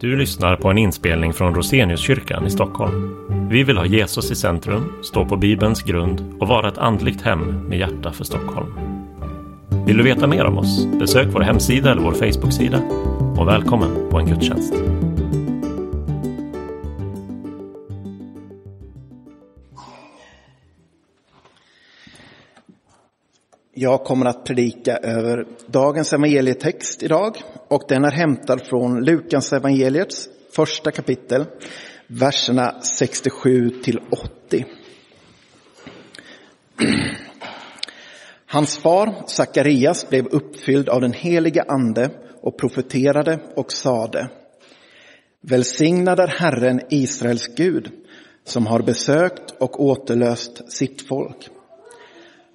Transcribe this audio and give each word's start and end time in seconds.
Du 0.00 0.16
lyssnar 0.16 0.56
på 0.56 0.68
en 0.70 0.78
inspelning 0.78 1.32
från 1.32 1.54
Roseniuskyrkan 1.54 2.46
i 2.46 2.50
Stockholm. 2.50 3.16
Vi 3.50 3.64
vill 3.64 3.76
ha 3.76 3.86
Jesus 3.86 4.30
i 4.30 4.34
centrum, 4.34 4.92
stå 5.02 5.24
på 5.24 5.36
Bibelns 5.36 5.82
grund 5.82 6.34
och 6.40 6.48
vara 6.48 6.68
ett 6.68 6.78
andligt 6.78 7.22
hem 7.22 7.68
med 7.68 7.78
hjärta 7.78 8.12
för 8.12 8.24
Stockholm. 8.24 8.66
Vill 9.86 9.96
du 9.96 10.02
veta 10.02 10.26
mer 10.26 10.44
om 10.44 10.58
oss? 10.58 10.86
Besök 11.00 11.28
vår 11.32 11.40
hemsida 11.40 11.90
eller 11.90 12.02
vår 12.02 12.12
Facebooksida. 12.12 12.78
Och 13.36 13.48
välkommen 13.48 13.90
på 14.10 14.18
en 14.18 14.26
gudstjänst. 14.26 14.74
Jag 23.80 24.04
kommer 24.04 24.26
att 24.26 24.44
predika 24.44 24.96
över 24.96 25.46
dagens 25.66 26.12
evangelietext 26.12 27.02
idag 27.02 27.36
och 27.68 27.82
den 27.88 28.04
är 28.04 28.10
hämtad 28.10 28.60
från 28.60 29.04
Lukas 29.04 29.52
evangeliets 29.52 30.28
första 30.52 30.90
kapitel, 30.90 31.44
verserna 32.06 32.80
67 32.80 33.70
till 33.70 34.00
80. 34.46 34.64
Hans 38.46 38.78
far 38.78 39.14
Sakarias 39.26 40.08
blev 40.08 40.26
uppfylld 40.26 40.88
av 40.88 41.00
den 41.00 41.12
heliga 41.12 41.64
ande 41.68 42.10
och 42.42 42.58
profeterade 42.58 43.40
och 43.56 43.72
sade 43.72 44.28
Välsignad 45.40 46.20
är 46.20 46.28
Herren 46.28 46.80
Israels 46.90 47.48
Gud 47.56 47.90
som 48.44 48.66
har 48.66 48.82
besökt 48.82 49.50
och 49.58 49.84
återlöst 49.84 50.72
sitt 50.72 51.08
folk. 51.08 51.50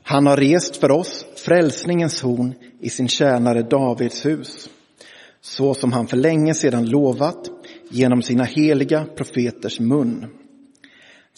Han 0.03 0.27
har 0.27 0.37
rest 0.37 0.77
för 0.77 0.91
oss 0.91 1.25
frälsningens 1.35 2.21
horn 2.21 2.53
i 2.79 2.89
sin 2.89 3.07
tjänare 3.07 3.61
Davids 3.61 4.25
hus, 4.25 4.69
så 5.41 5.73
som 5.73 5.93
han 5.93 6.07
för 6.07 6.17
länge 6.17 6.53
sedan 6.53 6.85
lovat 6.85 7.49
genom 7.89 8.21
sina 8.21 8.43
heliga 8.43 9.05
profeters 9.15 9.79
mun. 9.79 10.25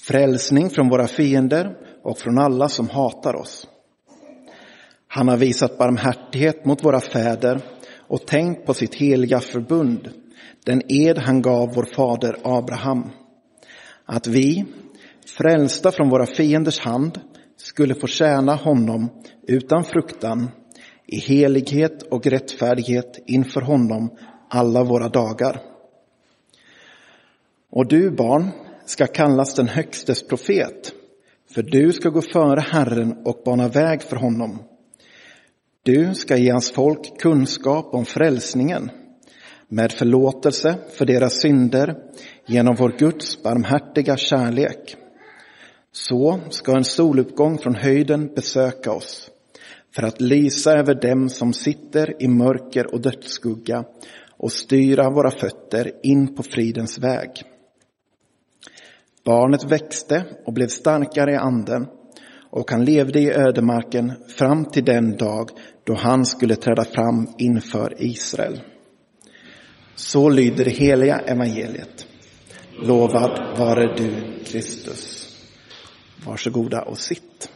Frälsning 0.08 0.70
från 0.70 0.90
våra 0.90 1.08
fiender 1.08 1.78
och 2.04 2.18
från 2.18 2.38
alla 2.38 2.70
som 2.70 2.90
hatar 2.90 3.36
oss. 3.36 3.68
Han 5.08 5.28
har 5.28 5.38
visat 5.38 5.78
barmhärtighet 5.78 6.66
mot 6.66 6.84
våra 6.84 7.00
fäder 7.00 7.62
och 8.08 8.28
tänkt 8.28 8.66
på 8.66 8.74
sitt 8.74 8.96
heliga 8.96 9.40
förbund, 9.40 10.10
den 10.64 10.82
ed 10.88 11.18
han 11.18 11.42
gav 11.42 11.74
vår 11.74 11.86
fader 11.96 12.38
Abraham. 12.44 13.10
Att 14.06 14.28
vi, 14.28 14.66
frälsta 15.38 15.92
från 15.92 16.10
våra 16.10 16.26
fienders 16.26 16.80
hand, 16.80 17.20
skulle 17.58 17.96
få 17.96 18.08
tjäna 18.08 18.56
honom 18.56 19.10
utan 19.48 19.84
fruktan 19.84 20.50
i 21.08 21.20
helighet 21.20 22.04
och 22.04 22.28
rättfärdighet 22.28 23.24
inför 23.26 23.62
honom 23.62 24.18
alla 24.50 24.84
våra 24.84 25.10
dagar. 25.10 25.62
Och 27.70 27.88
du 27.88 28.12
barn 28.12 28.50
ska 28.86 29.08
kallas 29.08 29.56
den 29.56 29.68
högstes 29.68 30.28
profet, 30.28 30.94
för 31.54 31.62
du 31.62 31.92
ska 31.92 32.10
gå 32.10 32.22
före 32.22 32.60
Herren 32.60 33.18
och 33.26 33.42
bana 33.46 33.68
väg 33.68 34.02
för 34.02 34.16
honom. 34.16 34.60
Du 35.84 36.14
ska 36.14 36.38
ge 36.38 36.52
hans 36.52 36.72
folk 36.72 37.20
kunskap 37.20 37.94
om 37.94 38.06
frälsningen 38.06 38.92
med 39.68 39.92
förlåtelse 39.92 40.76
för 40.98 41.06
deras 41.06 41.42
synder 41.42 41.96
genom 42.46 42.76
vår 42.76 42.96
Guds 42.98 43.44
barmhärtiga 43.44 44.18
kärlek. 44.18 44.98
Så 45.98 46.40
ska 46.50 46.78
en 46.78 46.84
soluppgång 46.84 47.58
från 47.58 47.76
höjden 47.76 48.34
besöka 48.36 48.92
oss 48.92 49.30
för 49.96 50.04
att 50.04 50.22
lysa 50.22 50.72
över 50.72 50.96
dem 50.96 51.30
som 51.30 51.54
sitter 51.54 52.24
i 52.24 52.28
mörker 52.28 52.94
och 52.94 53.02
dödsskugga 53.02 53.84
och 54.38 54.52
styra 54.52 55.10
våra 55.10 55.32
fötter 55.32 55.92
in 56.04 56.36
på 56.36 56.44
fridens 56.44 57.00
väg. 57.00 57.30
Barnet 59.26 59.72
växte 59.72 60.26
och 60.46 60.54
blev 60.54 60.68
starkare 60.68 61.32
i 61.32 61.36
anden 61.36 61.88
och 62.50 62.72
han 62.72 62.86
levde 62.86 63.20
i 63.20 63.34
ödemarken 63.34 64.14
fram 64.28 64.66
till 64.66 64.86
den 64.86 65.18
dag 65.18 65.50
då 65.84 65.96
han 65.96 66.26
skulle 66.26 66.56
träda 66.56 66.84
fram 66.84 67.28
inför 67.38 67.96
Israel. 67.98 68.62
Så 69.96 70.30
lyder 70.30 70.66
det 70.66 70.72
heliga 70.72 71.20
evangeliet. 71.20 72.08
Lovad 72.82 73.58
vare 73.58 73.96
du, 73.98 74.44
Kristus. 74.46 75.15
Varsågoda 76.26 76.82
och 76.82 76.98
sitt. 76.98 77.50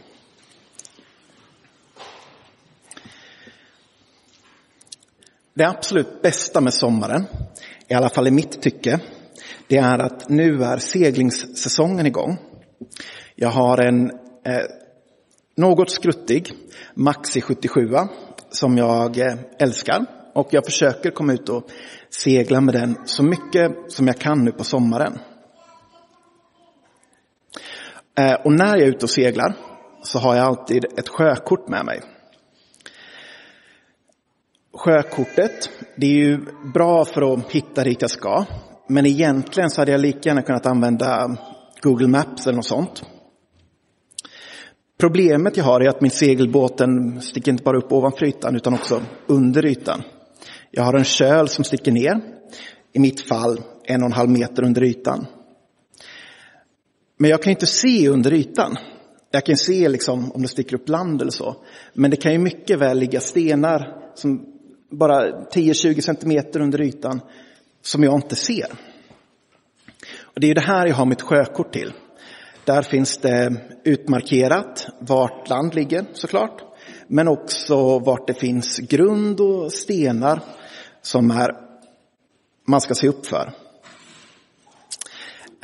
Det 5.54 5.64
absolut 5.68 6.22
bästa 6.22 6.62
med 6.62 6.74
sommaren, 6.74 7.26
i 7.88 7.94
alla 7.94 8.10
fall 8.10 8.28
i 8.28 8.32
mitt 8.32 8.62
tycke, 8.62 9.00
det 9.68 9.78
är 9.78 10.00
att 10.00 10.30
nu 10.30 10.64
är 10.64 10.78
seglingssäsongen 10.78 12.06
igång. 12.06 12.38
Jag 13.36 13.50
har 13.50 13.78
en 13.78 14.12
eh, 14.46 14.66
något 15.56 15.90
skruttig 15.90 16.54
Maxi 16.94 17.42
77 17.42 17.90
som 18.50 18.78
jag 18.78 19.18
eh, 19.18 19.36
älskar 19.60 20.06
och 20.34 20.48
jag 20.52 20.66
försöker 20.66 21.12
komma 21.12 21.34
ut 21.34 21.50
och 21.50 21.70
segla 22.10 22.62
med 22.62 22.76
den 22.76 22.98
så 23.06 23.24
mycket 23.24 23.72
som 23.88 24.08
jag 24.08 24.18
kan 24.18 24.46
nu 24.46 24.52
på 24.52 24.64
sommaren. 24.64 25.20
Eh, 28.20 28.34
och 28.34 28.54
när 28.54 28.78
jag 28.78 28.80
är 28.80 28.88
ute 28.88 29.06
och 29.06 29.10
seglar 29.10 29.56
så 30.04 30.20
har 30.20 30.36
jag 30.36 30.46
alltid 30.46 30.86
ett 30.86 31.10
sjökort 31.10 31.68
med 31.68 31.86
mig. 31.86 32.02
Sjökortet, 34.74 35.70
det 35.98 36.06
är 36.06 36.16
ju 36.16 36.40
bra 36.74 37.06
för 37.06 37.34
att 37.34 37.52
hitta 37.52 37.84
dit 37.84 38.02
jag 38.02 38.12
ska. 38.12 38.46
Men 38.88 39.06
egentligen 39.06 39.70
så 39.70 39.82
hade 39.82 39.92
jag 39.92 40.02
lika 40.02 40.30
gärna 40.30 40.42
kunnat 40.42 40.66
använda 40.66 41.38
Google 41.82 42.08
Maps 42.08 42.48
eller 42.48 42.56
något 42.56 42.66
sånt. 42.66 43.04
Problemet 45.00 45.58
jag 45.58 45.64
har 45.64 45.82
är 45.82 45.90
att 45.90 46.02
min 46.02 46.12
segelbåten 46.12 47.22
sticker 47.22 47.52
inte 47.52 47.64
bara 47.64 47.78
upp 47.78 47.92
ovanför 47.92 48.26
ytan 48.26 48.56
utan 48.56 48.74
också 48.74 49.02
under 49.28 49.66
ytan. 49.66 50.04
Jag 50.72 50.84
har 50.84 50.94
en 50.94 51.04
köl 51.04 51.48
som 51.48 51.64
sticker 51.64 51.92
ner, 51.92 52.22
i 52.94 53.00
mitt 53.00 53.22
fall 53.22 53.62
en 53.84 54.02
och 54.02 54.06
en 54.06 54.14
halv 54.14 54.30
meter 54.30 54.64
under 54.64 54.84
ytan. 54.84 55.26
Men 57.22 57.30
jag 57.30 57.44
kan 57.44 57.52
inte 57.52 57.66
se 57.66 58.10
under 58.10 58.34
ytan. 58.34 58.78
Jag 59.32 59.46
kan 59.46 59.58
se 59.58 59.90
liksom 59.90 60.32
om 60.32 60.42
det 60.42 60.48
sticker 60.48 60.76
upp 60.76 60.90
land 60.90 61.22
eller 61.22 61.32
så. 61.32 61.56
Men 61.94 62.12
det 62.12 62.18
kan 62.18 62.32
ju 62.32 62.40
mycket 62.40 62.80
väl 62.80 63.00
ligga 63.00 63.20
stenar 63.20 63.96
som 64.16 64.46
bara 64.92 65.46
10-20 65.46 66.02
centimeter 66.02 66.62
under 66.62 66.82
ytan 66.82 67.22
som 67.82 68.04
jag 68.04 68.16
inte 68.16 68.36
ser. 68.36 68.68
Och 70.22 70.40
det 70.40 70.50
är 70.50 70.56
det 70.56 70.62
här 70.62 70.88
jag 70.88 70.96
har 70.96 71.06
mitt 71.06 71.22
sjökort 71.22 71.74
till. 71.74 71.94
Där 72.66 72.82
finns 72.82 73.18
det 73.18 73.56
utmarkerat 73.84 74.88
vart 75.00 75.50
land 75.50 75.76
ligger 75.76 76.06
såklart. 76.14 76.64
Men 77.08 77.28
också 77.28 78.00
vart 78.00 78.28
det 78.28 78.34
finns 78.34 78.78
grund 78.78 79.40
och 79.40 79.74
stenar 79.74 80.42
som 81.02 81.32
är, 81.32 81.52
man 82.68 82.82
ska 82.82 82.94
se 82.94 83.08
upp 83.08 83.26
för. 83.26 83.54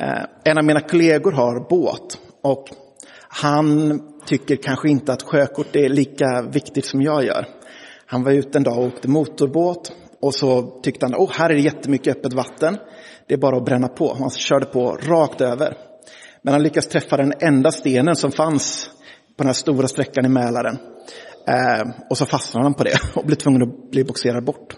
Eh, 0.00 0.24
en 0.44 0.58
av 0.58 0.64
mina 0.64 0.80
kollegor 0.80 1.32
har 1.32 1.68
båt 1.68 2.18
och 2.42 2.68
han 3.28 4.00
tycker 4.26 4.56
kanske 4.56 4.88
inte 4.88 5.12
att 5.12 5.22
sjökort 5.22 5.76
är 5.76 5.88
lika 5.88 6.42
viktigt 6.42 6.84
som 6.84 7.02
jag 7.02 7.24
gör. 7.24 7.46
Han 8.06 8.22
var 8.22 8.32
ute 8.32 8.58
en 8.58 8.64
dag 8.64 8.78
och 8.78 8.84
åkte 8.84 9.08
motorbåt 9.08 9.92
och 10.20 10.34
så 10.34 10.80
tyckte 10.82 11.06
han, 11.06 11.14
oh, 11.14 11.32
här 11.32 11.50
är 11.50 11.54
det 11.54 11.60
jättemycket 11.60 12.16
öppet 12.16 12.32
vatten. 12.32 12.76
Det 13.26 13.34
är 13.34 13.38
bara 13.38 13.56
att 13.56 13.64
bränna 13.64 13.88
på. 13.88 14.16
Han 14.18 14.30
körde 14.30 14.66
på 14.66 14.98
rakt 15.02 15.40
över. 15.40 15.76
Men 16.42 16.52
han 16.52 16.62
lyckades 16.62 16.88
träffa 16.88 17.16
den 17.16 17.32
enda 17.40 17.72
stenen 17.72 18.16
som 18.16 18.32
fanns 18.32 18.90
på 19.36 19.42
den 19.42 19.46
här 19.46 19.54
stora 19.54 19.88
sträckan 19.88 20.26
i 20.26 20.28
Mälaren. 20.28 20.78
Eh, 21.48 21.88
och 22.10 22.18
så 22.18 22.26
fastnade 22.26 22.64
han 22.64 22.74
på 22.74 22.84
det 22.84 22.98
och 23.14 23.26
blev 23.26 23.36
tvungen 23.36 23.62
att 23.62 23.90
bli 23.90 24.04
boxerad 24.04 24.44
bort. 24.44 24.76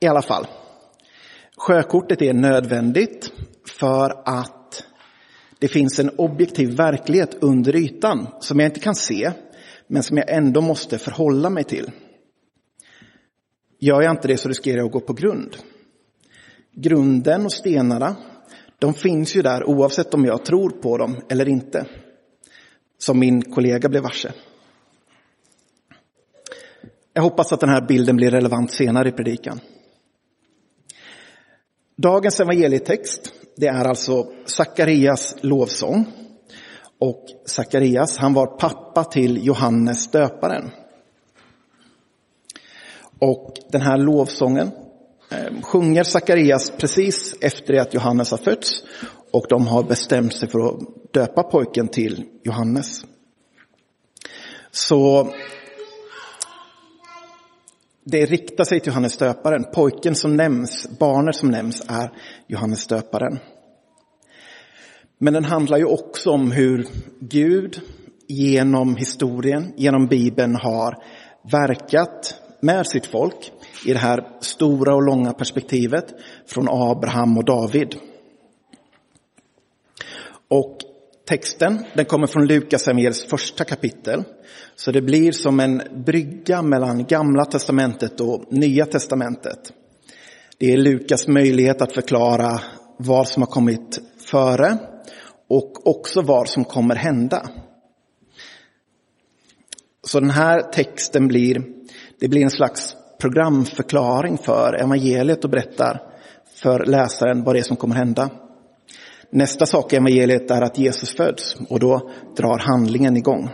I 0.00 0.06
alla 0.06 0.22
fall, 0.22 0.46
Sjökortet 1.66 2.22
är 2.22 2.32
nödvändigt 2.32 3.32
för 3.78 4.22
att 4.24 4.84
det 5.58 5.68
finns 5.68 5.98
en 5.98 6.10
objektiv 6.10 6.76
verklighet 6.76 7.36
under 7.40 7.76
ytan 7.76 8.26
som 8.40 8.60
jag 8.60 8.68
inte 8.68 8.80
kan 8.80 8.94
se, 8.94 9.32
men 9.86 10.02
som 10.02 10.16
jag 10.16 10.30
ändå 10.30 10.60
måste 10.60 10.98
förhålla 10.98 11.50
mig 11.50 11.64
till. 11.64 11.90
Gör 13.78 14.02
jag 14.02 14.10
inte 14.10 14.28
det 14.28 14.36
så 14.36 14.48
riskerar 14.48 14.76
jag 14.76 14.86
att 14.86 14.92
gå 14.92 15.00
på 15.00 15.12
grund. 15.12 15.56
Grunden 16.72 17.44
och 17.44 17.52
stenarna, 17.52 18.16
de 18.78 18.94
finns 18.94 19.36
ju 19.36 19.42
där 19.42 19.64
oavsett 19.64 20.14
om 20.14 20.24
jag 20.24 20.44
tror 20.44 20.70
på 20.70 20.98
dem 20.98 21.16
eller 21.28 21.48
inte. 21.48 21.86
Som 22.98 23.18
min 23.18 23.42
kollega 23.42 23.88
blev 23.88 24.02
varse. 24.02 24.32
Jag 27.12 27.22
hoppas 27.22 27.52
att 27.52 27.60
den 27.60 27.70
här 27.70 27.86
bilden 27.88 28.16
blir 28.16 28.30
relevant 28.30 28.72
senare 28.72 29.08
i 29.08 29.12
predikan. 29.12 29.60
Dagens 32.02 32.40
evangelietext, 32.40 33.32
det 33.56 33.66
är 33.66 33.84
alltså 33.84 34.26
Sakarias 34.44 35.36
lovsång. 35.40 36.06
Och 36.98 37.26
Sakarias, 37.46 38.16
han 38.16 38.34
var 38.34 38.46
pappa 38.46 39.04
till 39.04 39.46
Johannes 39.46 40.10
döparen. 40.10 40.70
Och 43.18 43.54
den 43.68 43.80
här 43.80 43.98
lovsången 43.98 44.70
eh, 45.30 45.62
sjunger 45.62 46.04
Sakarias 46.04 46.72
precis 46.76 47.34
efter 47.40 47.72
det 47.72 47.82
att 47.82 47.94
Johannes 47.94 48.30
har 48.30 48.38
fötts 48.38 48.82
och 49.30 49.46
de 49.48 49.66
har 49.66 49.82
bestämt 49.82 50.34
sig 50.34 50.48
för 50.48 50.58
att 50.68 50.78
döpa 51.12 51.42
pojken 51.42 51.88
till 51.88 52.24
Johannes. 52.44 53.04
Så 54.70 55.32
det 58.04 58.26
riktar 58.26 58.64
sig 58.64 58.80
till 58.80 58.90
Johannes 58.90 59.16
döparen. 59.16 59.64
Pojken 59.74 60.14
som 60.14 60.36
nämns, 60.36 60.98
barnet 60.98 61.36
som 61.36 61.50
nämns 61.50 61.82
är 61.88 62.10
Johannes 62.46 62.86
döparen. 62.86 63.38
Men 65.18 65.34
den 65.34 65.44
handlar 65.44 65.78
ju 65.78 65.84
också 65.84 66.30
om 66.30 66.50
hur 66.50 66.86
Gud 67.20 67.80
genom 68.28 68.96
historien, 68.96 69.72
genom 69.76 70.06
Bibeln 70.06 70.56
har 70.56 71.04
verkat 71.50 72.34
med 72.60 72.86
sitt 72.86 73.06
folk 73.06 73.52
i 73.86 73.92
det 73.92 73.98
här 73.98 74.38
stora 74.40 74.94
och 74.94 75.02
långa 75.02 75.32
perspektivet 75.32 76.14
från 76.46 76.68
Abraham 76.70 77.38
och 77.38 77.44
David. 77.44 77.96
Och 80.48 80.78
texten 81.24 81.84
den 81.94 82.04
kommer 82.04 82.26
från 82.26 82.46
Lukas 82.46 82.88
evangeliets 82.88 83.24
första 83.24 83.64
kapitel. 83.64 84.24
Så 84.76 84.92
det 84.92 85.02
blir 85.02 85.32
som 85.32 85.60
en 85.60 85.82
brygga 86.06 86.62
mellan 86.62 87.04
gamla 87.04 87.44
testamentet 87.44 88.20
och 88.20 88.52
nya 88.52 88.86
testamentet. 88.86 89.72
Det 90.58 90.72
är 90.72 90.76
Lukas 90.76 91.28
möjlighet 91.28 91.82
att 91.82 91.92
förklara 91.92 92.60
vad 92.96 93.28
som 93.28 93.42
har 93.42 93.50
kommit 93.50 94.00
före 94.30 94.78
och 95.48 95.86
också 95.86 96.22
vad 96.22 96.48
som 96.48 96.64
kommer 96.64 96.94
hända. 96.94 97.48
Så 100.06 100.20
den 100.20 100.30
här 100.30 100.62
texten 100.62 101.28
blir, 101.28 101.62
det 102.20 102.28
blir 102.28 102.42
en 102.42 102.50
slags 102.50 102.96
programförklaring 103.20 104.38
för 104.38 104.74
evangeliet 104.80 105.44
och 105.44 105.50
berättar 105.50 106.02
för 106.54 106.84
läsaren 106.84 107.44
vad 107.44 107.54
det 107.54 107.58
är 107.58 107.62
som 107.62 107.76
kommer 107.76 107.94
hända. 107.94 108.30
Nästa 109.34 109.66
sak 109.66 109.92
i 109.92 109.96
evangeliet 109.96 110.50
är 110.50 110.62
att 110.62 110.78
Jesus 110.78 111.16
föds 111.16 111.56
och 111.68 111.80
då 111.80 112.10
drar 112.36 112.58
handlingen 112.58 113.16
igång. 113.16 113.50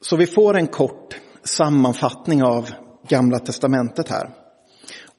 Så 0.00 0.16
vi 0.16 0.26
får 0.26 0.56
en 0.56 0.66
kort 0.66 1.20
sammanfattning 1.42 2.42
av 2.42 2.68
Gamla 3.08 3.38
testamentet 3.38 4.08
här. 4.08 4.30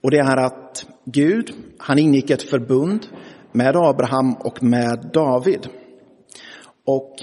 Och 0.03 0.11
det 0.11 0.17
är 0.17 0.37
att 0.37 0.85
Gud, 1.05 1.53
han 1.77 1.99
ingick 1.99 2.29
ett 2.29 2.43
förbund 2.43 3.07
med 3.51 3.75
Abraham 3.75 4.33
och 4.33 4.63
med 4.63 5.09
David. 5.13 5.67
Och 6.85 7.15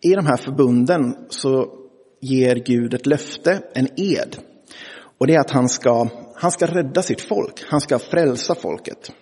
i 0.00 0.14
de 0.14 0.26
här 0.26 0.36
förbunden 0.36 1.16
så 1.28 1.72
ger 2.20 2.56
Gud 2.56 2.94
ett 2.94 3.06
löfte, 3.06 3.62
en 3.74 3.88
ed. 3.96 4.36
Och 5.18 5.26
det 5.26 5.34
är 5.34 5.40
att 5.40 5.50
han 5.50 5.68
ska, 5.68 6.08
han 6.40 6.50
ska 6.50 6.66
rädda 6.66 7.02
sitt 7.02 7.20
folk, 7.20 7.64
han 7.68 7.80
ska 7.80 7.98
frälsa 7.98 8.54
folket. 8.54 9.12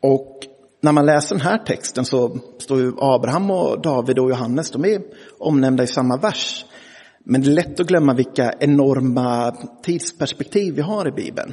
Och 0.00 0.38
när 0.80 0.92
man 0.92 1.06
läser 1.06 1.34
den 1.34 1.44
här 1.44 1.58
texten 1.58 2.04
så 2.04 2.38
står 2.58 2.78
ju 2.78 2.92
Abraham 2.98 3.50
och 3.50 3.82
David 3.82 4.18
och 4.18 4.30
Johannes, 4.30 4.70
de 4.70 4.84
är 4.84 5.02
omnämnda 5.38 5.82
i 5.82 5.86
samma 5.86 6.16
vers. 6.16 6.64
Men 7.24 7.40
det 7.40 7.48
är 7.48 7.52
lätt 7.52 7.80
att 7.80 7.86
glömma 7.86 8.14
vilka 8.14 8.52
enorma 8.60 9.56
tidsperspektiv 9.82 10.74
vi 10.74 10.82
har 10.82 11.08
i 11.08 11.12
Bibeln. 11.12 11.52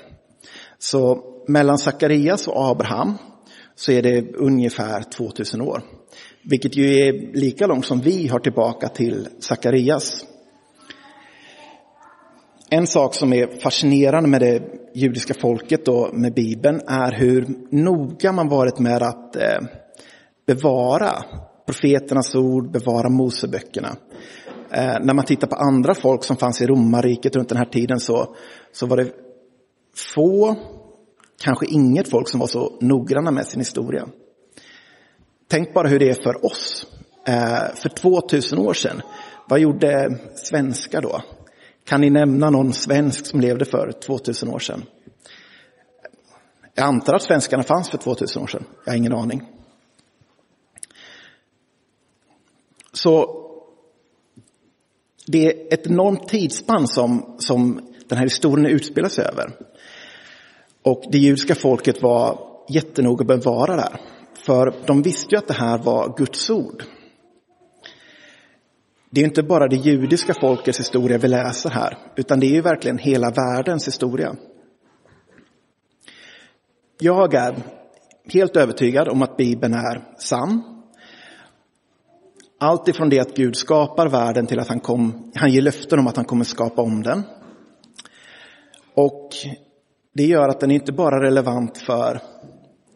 Så 0.77 1.23
mellan 1.47 1.77
Sakarias 1.77 2.47
och 2.47 2.69
Abraham 2.69 3.17
så 3.75 3.91
är 3.91 4.01
det 4.01 4.35
ungefär 4.35 5.01
2000 5.01 5.61
år. 5.61 5.81
Vilket 6.43 6.75
ju 6.77 6.95
är 6.95 7.33
lika 7.33 7.67
långt 7.67 7.85
som 7.85 8.01
vi 8.01 8.27
har 8.27 8.39
tillbaka 8.39 8.87
till 8.87 9.27
Sakarias. 9.39 10.25
En 12.69 12.87
sak 12.87 13.13
som 13.13 13.33
är 13.33 13.47
fascinerande 13.47 14.29
med 14.29 14.41
det 14.41 14.61
judiska 14.93 15.33
folket 15.33 15.87
och 15.87 16.13
med 16.13 16.33
Bibeln 16.33 16.81
är 16.87 17.11
hur 17.11 17.47
noga 17.69 18.31
man 18.31 18.49
varit 18.49 18.79
med 18.79 19.03
att 19.03 19.35
eh, 19.35 19.59
bevara 20.47 21.23
profeternas 21.65 22.35
ord, 22.35 22.71
bevara 22.71 23.09
Moseböckerna. 23.09 23.95
Eh, 24.71 24.95
när 25.01 25.13
man 25.13 25.25
tittar 25.25 25.47
på 25.47 25.55
andra 25.55 25.95
folk 25.95 26.23
som 26.23 26.37
fanns 26.37 26.61
i 26.61 26.67
romarriket 26.67 27.35
runt 27.35 27.49
den 27.49 27.57
här 27.57 27.65
tiden 27.65 27.99
så, 27.99 28.35
så 28.71 28.85
var 28.85 28.97
det 28.97 29.11
få, 30.15 30.55
kanske 31.43 31.65
inget 31.65 32.09
folk 32.09 32.29
som 32.29 32.39
var 32.39 32.47
så 32.47 32.77
noggranna 32.81 33.31
med 33.31 33.45
sin 33.45 33.59
historia. 33.59 34.07
Tänk 35.47 35.73
bara 35.73 35.87
hur 35.87 35.99
det 35.99 36.09
är 36.09 36.23
för 36.23 36.45
oss. 36.45 36.87
Eh, 37.27 37.75
för 37.75 37.89
2000 37.89 38.59
år 38.59 38.73
sedan, 38.73 39.01
vad 39.49 39.59
gjorde 39.59 40.19
svenskar 40.35 41.01
då? 41.01 41.21
Kan 41.87 42.01
ni 42.01 42.09
nämna 42.09 42.49
någon 42.49 42.73
svensk 42.73 43.25
som 43.25 43.41
levde 43.41 43.65
för 43.65 43.91
2000 43.91 44.49
år 44.49 44.59
sedan? 44.59 44.83
Jag 46.73 46.85
antar 46.85 47.13
att 47.13 47.23
svenskarna 47.23 47.63
fanns 47.63 47.89
för 47.89 47.97
2000 47.97 48.43
år 48.43 48.47
sedan. 48.47 48.65
Jag 48.85 48.91
har 48.91 48.97
ingen 48.97 49.13
aning. 49.13 49.41
Så 52.93 53.43
det 55.27 55.45
är 55.45 55.73
ett 55.73 55.87
enormt 55.87 56.27
tidsspann 56.27 56.87
som, 56.87 57.35
som 57.39 57.81
den 58.07 58.17
här 58.17 58.25
historien 58.25 58.65
utspelar 58.65 59.09
sig 59.09 59.25
över. 59.25 59.51
Och 60.81 61.03
det 61.11 61.17
judiska 61.17 61.55
folket 61.55 62.01
var 62.01 62.39
jättenoga 62.69 63.21
att 63.21 63.27
bevara 63.27 63.75
det 63.75 63.81
här. 63.81 64.01
För 64.33 64.73
de 64.85 65.01
visste 65.01 65.35
ju 65.35 65.39
att 65.39 65.47
det 65.47 65.53
här 65.53 65.77
var 65.77 66.17
Guds 66.17 66.49
ord. 66.49 66.83
Det 69.09 69.21
är 69.21 69.25
inte 69.25 69.43
bara 69.43 69.67
det 69.67 69.75
judiska 69.75 70.33
folkets 70.41 70.79
historia 70.79 71.17
vi 71.17 71.27
läser 71.27 71.69
här, 71.69 71.97
utan 72.15 72.39
det 72.39 72.45
är 72.45 72.53
ju 72.53 72.61
verkligen 72.61 72.97
hela 72.97 73.31
världens 73.31 73.87
historia. 73.87 74.35
Jag 76.99 77.33
är 77.33 77.55
helt 78.33 78.55
övertygad 78.55 79.07
om 79.07 79.21
att 79.21 79.37
Bibeln 79.37 79.73
är 79.73 80.03
sann. 80.17 80.83
Allt 82.59 82.87
ifrån 82.87 83.09
det 83.09 83.19
att 83.19 83.35
Gud 83.35 83.55
skapar 83.55 84.09
världen 84.09 84.47
till 84.47 84.59
att 84.59 84.67
han, 84.67 84.79
kom, 84.79 85.31
han 85.35 85.51
ger 85.51 85.61
löften 85.61 85.99
om 85.99 86.07
att 86.07 86.15
han 86.15 86.25
kommer 86.25 86.43
skapa 86.43 86.81
om 86.81 87.03
den. 87.03 87.23
Och 88.93 89.29
det 90.13 90.25
gör 90.25 90.49
att 90.49 90.59
den 90.59 90.71
inte 90.71 90.91
bara 90.91 91.15
är 91.15 91.21
relevant 91.21 91.77
för 91.77 92.21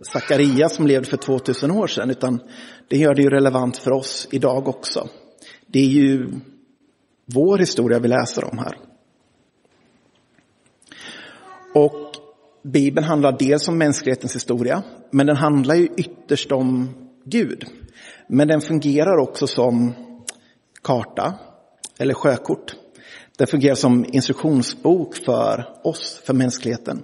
Sakarias 0.01 0.75
som 0.75 0.87
levde 0.87 1.09
för 1.09 1.17
2000 1.17 1.71
år 1.71 1.87
sedan, 1.87 2.09
utan 2.09 2.39
det 2.87 2.97
gör 2.97 3.15
det 3.15 3.21
ju 3.21 3.29
relevant 3.29 3.77
för 3.77 3.91
oss 3.91 4.27
idag 4.31 4.67
också. 4.67 5.09
Det 5.71 5.79
är 5.79 5.89
ju 5.89 6.29
vår 7.25 7.57
historia 7.57 7.99
vi 7.99 8.07
läser 8.07 8.43
om 8.43 8.57
här. 8.57 8.77
Och 11.73 12.11
Bibeln 12.63 13.07
handlar 13.07 13.37
dels 13.39 13.67
om 13.67 13.77
mänsklighetens 13.77 14.35
historia, 14.35 14.83
men 15.11 15.27
den 15.27 15.35
handlar 15.35 15.75
ju 15.75 15.87
ytterst 15.97 16.51
om 16.51 16.89
Gud. 17.25 17.65
Men 18.27 18.47
den 18.47 18.61
fungerar 18.61 19.17
också 19.17 19.47
som 19.47 19.93
karta 20.81 21.33
eller 21.99 22.13
sjökort. 22.13 22.75
Den 23.37 23.47
fungerar 23.47 23.75
som 23.75 24.05
instruktionsbok 24.05 25.15
för 25.15 25.79
oss, 25.83 26.21
för 26.25 26.33
mänskligheten. 26.33 27.03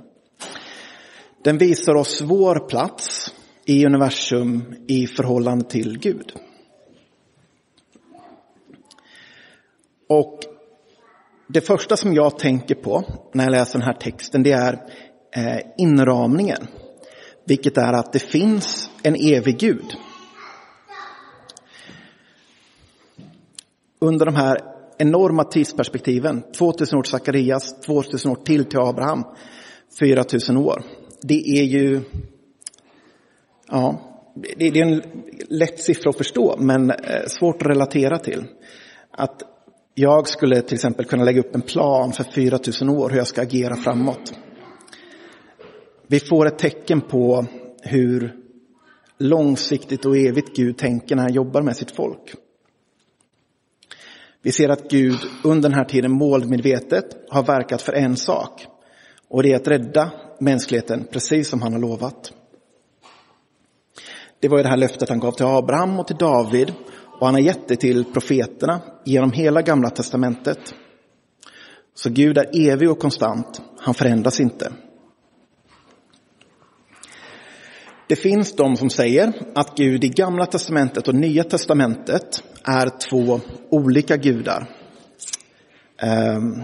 Den 1.44 1.58
visar 1.58 1.96
oss 1.96 2.22
vår 2.22 2.70
plats 2.70 3.34
i 3.66 3.86
universum 3.86 4.64
i 4.88 5.08
förhållande 5.08 5.66
till 5.66 6.00
Gud. 6.00 6.34
Och 10.08 10.40
det 11.48 11.62
första 11.62 11.98
som 11.98 12.14
jag 12.14 12.40
tänker 12.40 12.76
på 12.76 13.04
när 13.34 13.44
jag 13.44 13.52
läser 13.52 13.80
den 13.80 13.88
här 13.88 13.94
texten 13.94 14.44
det 14.44 14.52
är 14.52 14.74
eh, 15.36 15.60
inramningen. 15.78 16.68
Vilket 17.46 17.78
är 17.78 17.94
att 17.94 18.14
det 18.14 18.20
finns 18.20 18.90
en 19.04 19.16
evig 19.16 19.60
Gud. 19.60 19.96
Under 24.00 24.26
de 24.26 24.36
här 24.36 24.58
enorma 24.98 25.44
tidsperspektiven, 25.44 26.44
2000 26.58 27.00
år 27.00 27.04
till 27.04 27.12
Sakarias, 27.12 27.82
2000 27.82 28.32
år 28.32 28.36
till 28.36 28.66
till 28.66 28.80
Abraham, 28.80 29.24
4000 30.00 30.58
år. 30.58 30.84
Det 31.22 31.50
är 31.60 31.64
ju, 31.64 32.02
ja, 33.68 34.02
det 34.58 34.68
är 34.68 34.78
en 34.78 35.02
lätt 35.50 35.80
siffra 35.80 36.10
att 36.10 36.18
förstå 36.18 36.56
men 36.60 36.92
eh, 36.92 37.26
svårt 37.28 37.62
att 37.62 37.68
relatera 37.68 38.20
till. 38.20 38.46
Att 39.12 39.57
jag 40.00 40.28
skulle 40.28 40.62
till 40.62 40.76
exempel 40.76 41.06
kunna 41.06 41.24
lägga 41.24 41.40
upp 41.40 41.56
en 41.56 41.62
plan 41.62 42.14
för 42.14 42.24
4000 42.24 42.90
år 42.90 43.10
hur 43.10 43.18
jag 43.18 43.28
ska 43.28 43.42
agera 43.42 43.76
framåt. 43.76 44.34
Vi 46.08 46.20
får 46.20 46.48
ett 46.48 46.60
tecken 46.60 47.02
på 47.02 47.46
hur 47.82 48.36
långsiktigt 49.18 50.06
och 50.06 50.18
evigt 50.18 50.56
Gud 50.56 50.78
tänker 50.78 51.16
när 51.16 51.24
han 51.24 51.34
jobbar 51.34 51.62
med 51.62 51.78
sitt 51.78 51.92
folk. 51.92 52.36
Vi 54.42 54.52
ser 54.52 54.70
att 54.70 54.90
Gud 54.90 55.20
under 55.44 55.70
den 55.70 55.78
här 55.78 55.86
tiden 55.86 56.12
målmedvetet 56.12 57.06
har 57.30 57.44
verkat 57.44 57.82
för 57.82 57.94
en 57.94 58.18
sak 58.18 58.66
och 59.28 59.44
det 59.44 59.52
är 59.52 59.56
att 59.56 59.68
rädda 59.68 60.12
mänskligheten 60.40 61.08
precis 61.12 61.50
som 61.50 61.62
han 61.62 61.74
har 61.74 61.80
lovat. 61.80 62.34
Det 64.40 64.48
var 64.48 64.58
ju 64.58 64.64
det 64.64 64.70
här 64.70 64.78
löftet 64.78 65.10
han 65.10 65.20
gav 65.20 65.32
till 65.32 65.46
Abraham 65.46 66.00
och 66.00 66.08
till 66.08 66.16
David 66.16 66.74
och 67.20 67.26
han 67.26 67.34
har 67.34 67.42
gett 67.42 67.68
det 67.68 67.76
till 67.76 68.06
profeterna 68.06 68.82
genom 69.06 69.32
hela 69.32 69.62
gamla 69.62 69.90
testamentet. 69.90 70.60
Så 71.94 72.10
Gud 72.10 72.38
är 72.38 72.70
evig 72.70 72.92
och 72.92 73.00
konstant, 73.00 73.62
han 73.80 73.94
förändras 73.94 74.40
inte. 74.40 74.72
Det 78.08 78.16
finns 78.16 78.56
de 78.56 78.78
som 78.78 78.90
säger 78.90 79.34
att 79.56 79.78
Gud 79.78 80.04
i 80.04 80.10
Gamla 80.10 80.46
testamentet 80.46 81.08
och 81.08 81.16
Nya 81.16 81.44
testamentet 81.44 82.44
är 82.64 82.90
två 83.10 83.40
olika 83.70 84.18
gudar. 84.18 84.70
Ehm. 85.98 86.64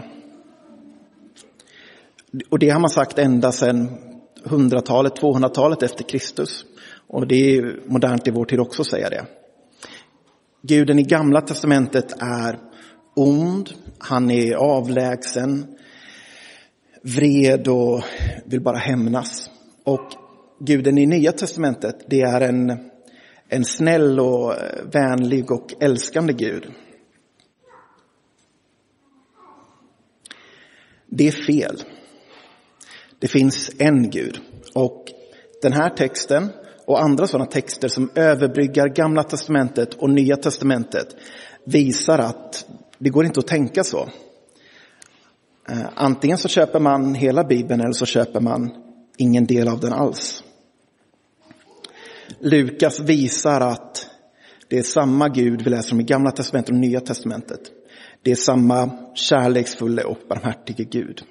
Och 2.50 2.60
det 2.60 2.69
har 2.69 2.79
man 2.79 2.89
sagt 2.89 3.17
ända 3.19 3.51
sedan 3.51 3.89
100-talet, 4.43 5.22
200-talet 5.22 5.83
efter 5.83 6.03
Kristus. 6.03 6.65
Och 7.07 7.27
det 7.27 7.57
är 7.57 7.79
modernt 7.86 8.27
i 8.27 8.31
vår 8.31 8.45
tid 8.45 8.60
också 8.60 8.81
att 8.81 8.88
säga 8.88 9.10
det. 9.10 9.25
Guden 10.67 11.00
i 11.00 11.03
Gamla 11.03 11.41
testamentet 11.41 12.22
är 12.22 12.60
ond, 13.15 13.70
han 13.98 14.32
är 14.32 14.55
avlägsen, 14.55 15.75
vred 17.01 17.67
och 17.67 18.03
vill 18.46 18.62
bara 18.62 18.77
hämnas. 18.77 19.50
Och 19.84 20.08
guden 20.60 20.98
i 20.98 21.05
Nya 21.05 21.32
testamentet, 21.32 21.96
det 22.08 22.22
är 22.22 22.41
en, 22.41 22.89
en 23.50 23.65
snäll 23.65 24.20
och 24.20 24.53
vänlig 24.93 25.51
och 25.51 25.74
älskande 25.79 26.34
Gud. 26.34 26.72
Det 31.08 31.27
är 31.27 31.46
fel. 31.46 31.75
Det 33.20 33.27
finns 33.27 33.72
en 33.77 34.10
Gud. 34.10 34.39
Och 34.74 35.05
den 35.62 35.74
här 35.74 35.89
texten 35.89 36.50
och 36.85 37.01
andra 37.03 37.27
sådana 37.27 37.45
texter 37.45 37.87
som 37.87 38.09
överbryggar 38.15 38.87
Gamla 38.87 39.23
testamentet 39.23 39.93
och 39.93 40.09
Nya 40.09 40.37
testamentet 40.37 41.15
visar 41.63 42.19
att 42.19 42.65
det 42.97 43.09
går 43.09 43.25
inte 43.25 43.39
att 43.39 43.47
tänka 43.47 43.83
så. 43.83 44.09
Eh, 45.69 45.85
antingen 45.95 46.37
så 46.37 46.47
köper 46.47 46.79
man 46.79 47.15
hela 47.15 47.43
Bibeln 47.43 47.81
eller 47.81 47.93
så 47.93 48.05
köper 48.05 48.39
man 48.39 48.71
ingen 49.17 49.45
del 49.45 49.67
av 49.67 49.79
den 49.79 49.93
alls. 49.93 50.43
Lukas 52.39 52.99
visar 52.99 53.61
att 53.61 54.07
det 54.67 54.77
är 54.77 54.83
samma 54.83 55.29
Gud 55.29 55.61
vi 55.61 55.69
läser 55.69 55.93
om 55.93 56.01
i 56.01 56.03
Gamla 56.03 56.31
testamentet 56.31 56.69
och 56.69 56.79
Nya 56.79 56.99
testamentet. 56.99 57.61
Det 58.21 58.31
är 58.31 58.35
samma 58.35 58.89
kärleksfulla 59.15 60.07
och 60.07 60.17
barmhärtige 60.29 60.83
Gud. 60.83 61.21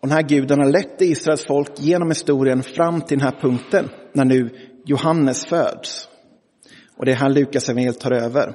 Och 0.00 0.08
den 0.08 0.16
här 0.16 0.22
guden 0.22 0.58
har 0.58 0.72
lett 0.72 1.02
Israels 1.02 1.46
folk 1.46 1.80
genom 1.80 2.08
historien 2.08 2.62
fram 2.62 3.00
till 3.00 3.18
den 3.18 3.26
här 3.26 3.40
punkten 3.40 3.88
när 4.12 4.24
nu 4.24 4.50
Johannes 4.84 5.46
föds. 5.46 6.08
Och 6.96 7.04
det 7.04 7.12
är 7.12 7.16
här 7.16 7.30
Lukas 7.30 7.68
evangeliet 7.68 8.00
tar 8.00 8.12
över. 8.12 8.54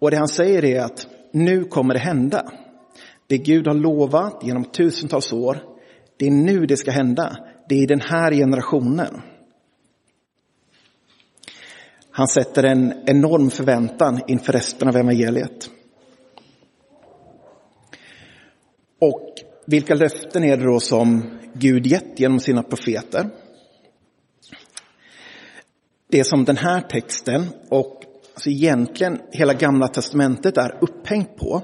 Och 0.00 0.10
det 0.10 0.16
han 0.16 0.28
säger 0.28 0.64
är 0.64 0.80
att 0.80 1.06
nu 1.32 1.64
kommer 1.64 1.94
det 1.94 2.00
hända. 2.00 2.52
Det 3.26 3.38
Gud 3.38 3.66
har 3.66 3.74
lovat 3.74 4.40
genom 4.42 4.64
tusentals 4.64 5.32
år, 5.32 5.58
det 6.16 6.26
är 6.26 6.30
nu 6.30 6.66
det 6.66 6.76
ska 6.76 6.90
hända. 6.90 7.36
Det 7.68 7.74
är 7.74 7.82
i 7.82 7.86
den 7.86 8.00
här 8.00 8.32
generationen. 8.32 9.22
Han 12.10 12.28
sätter 12.28 12.64
en 12.64 12.94
enorm 13.06 13.50
förväntan 13.50 14.20
inför 14.26 14.52
resten 14.52 14.88
av 14.88 14.96
evangeliet. 14.96 15.70
Och 19.00 19.45
vilka 19.66 19.94
löften 19.94 20.44
är 20.44 20.56
det 20.56 20.64
då 20.64 20.80
som 20.80 21.38
Gud 21.54 21.86
gett 21.86 22.20
genom 22.20 22.40
sina 22.40 22.62
profeter? 22.62 23.30
Det 26.08 26.24
som 26.24 26.44
den 26.44 26.56
här 26.56 26.80
texten 26.80 27.46
och 27.68 28.02
alltså 28.34 28.50
egentligen 28.50 29.20
hela 29.32 29.54
gamla 29.54 29.88
testamentet 29.88 30.56
är 30.56 30.78
upphängt 30.80 31.36
på, 31.36 31.62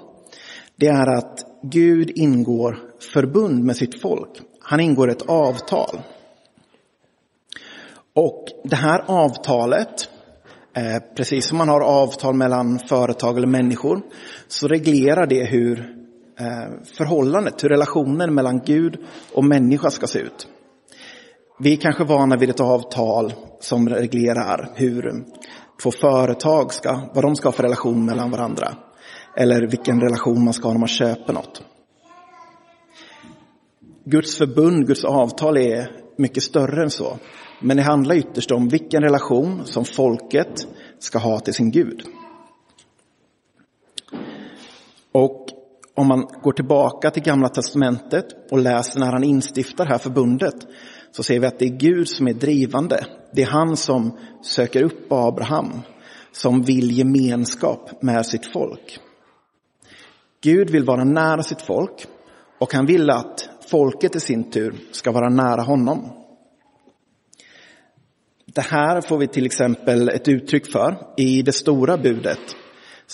det 0.76 0.86
är 0.86 1.18
att 1.18 1.40
Gud 1.62 2.10
ingår 2.14 2.78
förbund 3.12 3.64
med 3.64 3.76
sitt 3.76 4.00
folk. 4.00 4.30
Han 4.60 4.80
ingår 4.80 5.10
ett 5.10 5.22
avtal. 5.22 6.00
Och 8.14 8.44
det 8.64 8.76
här 8.76 9.04
avtalet, 9.06 10.08
eh, 10.76 11.02
precis 11.16 11.46
som 11.46 11.58
man 11.58 11.68
har 11.68 11.80
avtal 11.80 12.34
mellan 12.34 12.78
företag 12.78 13.36
eller 13.36 13.46
människor, 13.46 14.02
så 14.48 14.68
reglerar 14.68 15.26
det 15.26 15.44
hur 15.44 16.01
Eh, 16.40 16.84
förhållandet, 16.84 17.64
hur 17.64 17.68
relationen 17.68 18.34
mellan 18.34 18.60
Gud 18.64 18.98
och 19.34 19.44
människa 19.44 19.90
ska 19.90 20.06
se 20.06 20.18
ut. 20.18 20.48
Vi 21.58 21.72
är 21.72 21.76
kanske 21.76 22.04
vana 22.04 22.36
vid 22.36 22.50
ett 22.50 22.60
avtal 22.60 23.32
som 23.60 23.88
reglerar 23.88 24.70
hur 24.74 25.24
två 25.82 25.90
företag 25.90 26.72
ska, 26.72 27.00
vad 27.14 27.24
de 27.24 27.36
ska 27.36 27.48
ha 27.48 27.52
för 27.52 27.62
relation 27.62 28.04
mellan 28.04 28.30
varandra. 28.30 28.74
Eller 29.36 29.66
vilken 29.66 30.00
relation 30.00 30.44
man 30.44 30.54
ska 30.54 30.68
ha 30.68 30.72
när 30.72 30.80
man 30.80 30.88
köper 30.88 31.32
något. 31.32 31.62
Guds 34.04 34.38
förbund, 34.38 34.86
Guds 34.86 35.04
avtal 35.04 35.56
är 35.56 35.90
mycket 36.16 36.42
större 36.42 36.82
än 36.82 36.90
så. 36.90 37.18
Men 37.60 37.76
det 37.76 37.82
handlar 37.82 38.14
ytterst 38.14 38.50
om 38.50 38.68
vilken 38.68 39.02
relation 39.02 39.60
som 39.64 39.84
folket 39.84 40.68
ska 40.98 41.18
ha 41.18 41.40
till 41.40 41.54
sin 41.54 41.70
Gud. 41.70 42.02
Och 45.12 45.46
om 45.94 46.08
man 46.08 46.26
går 46.42 46.52
tillbaka 46.52 47.10
till 47.10 47.22
Gamla 47.22 47.48
Testamentet 47.48 48.26
och 48.50 48.58
läser 48.58 49.00
när 49.00 49.12
han 49.12 49.24
instiftar 49.24 49.84
det 49.84 49.90
här 49.90 49.98
förbundet 49.98 50.54
så 51.10 51.22
ser 51.22 51.40
vi 51.40 51.46
att 51.46 51.58
det 51.58 51.64
är 51.64 51.78
Gud 51.78 52.08
som 52.08 52.28
är 52.28 52.32
drivande. 52.32 53.06
Det 53.32 53.42
är 53.42 53.46
han 53.46 53.76
som 53.76 54.18
söker 54.42 54.82
upp 54.82 55.12
Abraham, 55.12 55.80
som 56.32 56.62
vill 56.62 56.98
gemenskap 56.98 58.02
med 58.02 58.26
sitt 58.26 58.52
folk. 58.52 59.00
Gud 60.42 60.70
vill 60.70 60.84
vara 60.84 61.04
nära 61.04 61.42
sitt 61.42 61.62
folk 61.62 62.06
och 62.58 62.74
han 62.74 62.86
vill 62.86 63.10
att 63.10 63.48
folket 63.68 64.16
i 64.16 64.20
sin 64.20 64.50
tur 64.50 64.74
ska 64.92 65.12
vara 65.12 65.28
nära 65.28 65.62
honom. 65.62 66.22
Det 68.54 68.60
här 68.60 69.00
får 69.00 69.18
vi 69.18 69.26
till 69.26 69.46
exempel 69.46 70.08
ett 70.08 70.28
uttryck 70.28 70.72
för 70.72 70.96
i 71.16 71.42
det 71.42 71.52
stora 71.52 71.98
budet 71.98 72.56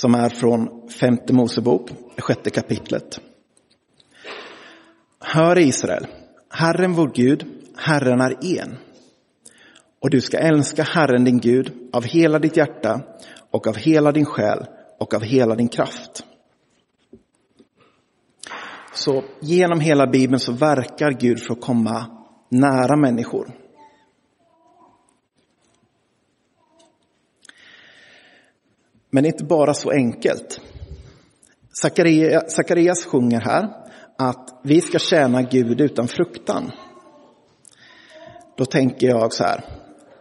som 0.01 0.15
är 0.15 0.29
från 0.29 0.89
femte 0.89 1.33
Mosebok, 1.33 1.91
sjätte 2.19 2.51
kapitlet. 2.51 3.21
Hör 5.21 5.59
Israel, 5.59 6.07
Herren 6.51 6.93
vår 6.93 7.11
Gud, 7.15 7.47
Herren 7.77 8.21
är 8.21 8.61
en. 8.61 8.77
Och 10.01 10.11
du 10.11 10.21
ska 10.21 10.39
älska 10.39 10.83
Herren 10.83 11.25
din 11.25 11.39
Gud 11.39 11.73
av 11.93 12.05
hela 12.05 12.39
ditt 12.39 12.57
hjärta 12.57 13.01
och 13.51 13.67
av 13.67 13.77
hela 13.77 14.13
din 14.13 14.25
själ 14.25 14.67
och 14.99 15.15
av 15.15 15.23
hela 15.23 15.55
din 15.55 15.69
kraft. 15.69 16.25
Så 18.93 19.25
genom 19.41 19.81
hela 19.81 20.07
Bibeln 20.07 20.41
så 20.41 20.53
verkar 20.53 21.11
Gud 21.11 21.43
för 21.43 21.53
att 21.53 21.61
komma 21.61 22.07
nära 22.49 22.97
människor. 22.97 23.51
Men 29.11 29.23
det 29.23 29.29
är 29.29 29.33
inte 29.33 29.45
bara 29.45 29.75
så 29.75 29.91
enkelt. 29.91 30.61
Sakarias 32.49 33.05
sjunger 33.05 33.41
här 33.41 33.69
att 34.19 34.61
vi 34.63 34.81
ska 34.81 34.99
tjäna 34.99 35.43
Gud 35.43 35.81
utan 35.81 36.09
fruktan. 36.09 36.71
Då 38.57 38.65
tänker 38.65 39.07
jag 39.07 39.33
så 39.33 39.45
här. 39.45 39.65